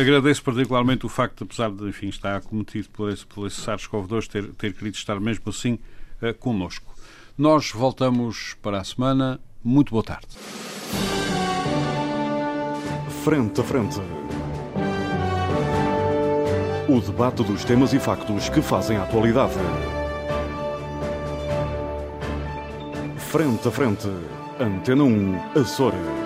[0.00, 4.48] agradeço particularmente o facto, apesar de enfim, estar acometido por esse, por esse SARS-CoV-2, ter,
[4.54, 5.78] ter querido estar mesmo assim
[6.22, 6.89] uh, connosco.
[7.36, 9.40] Nós voltamos para a semana.
[9.62, 10.26] Muito boa tarde.
[13.24, 14.00] Frente a frente.
[16.88, 19.54] O debate dos temas e factos que fazem a atualidade.
[23.16, 24.08] Frente a frente.
[24.58, 26.19] Antena 1, Açores.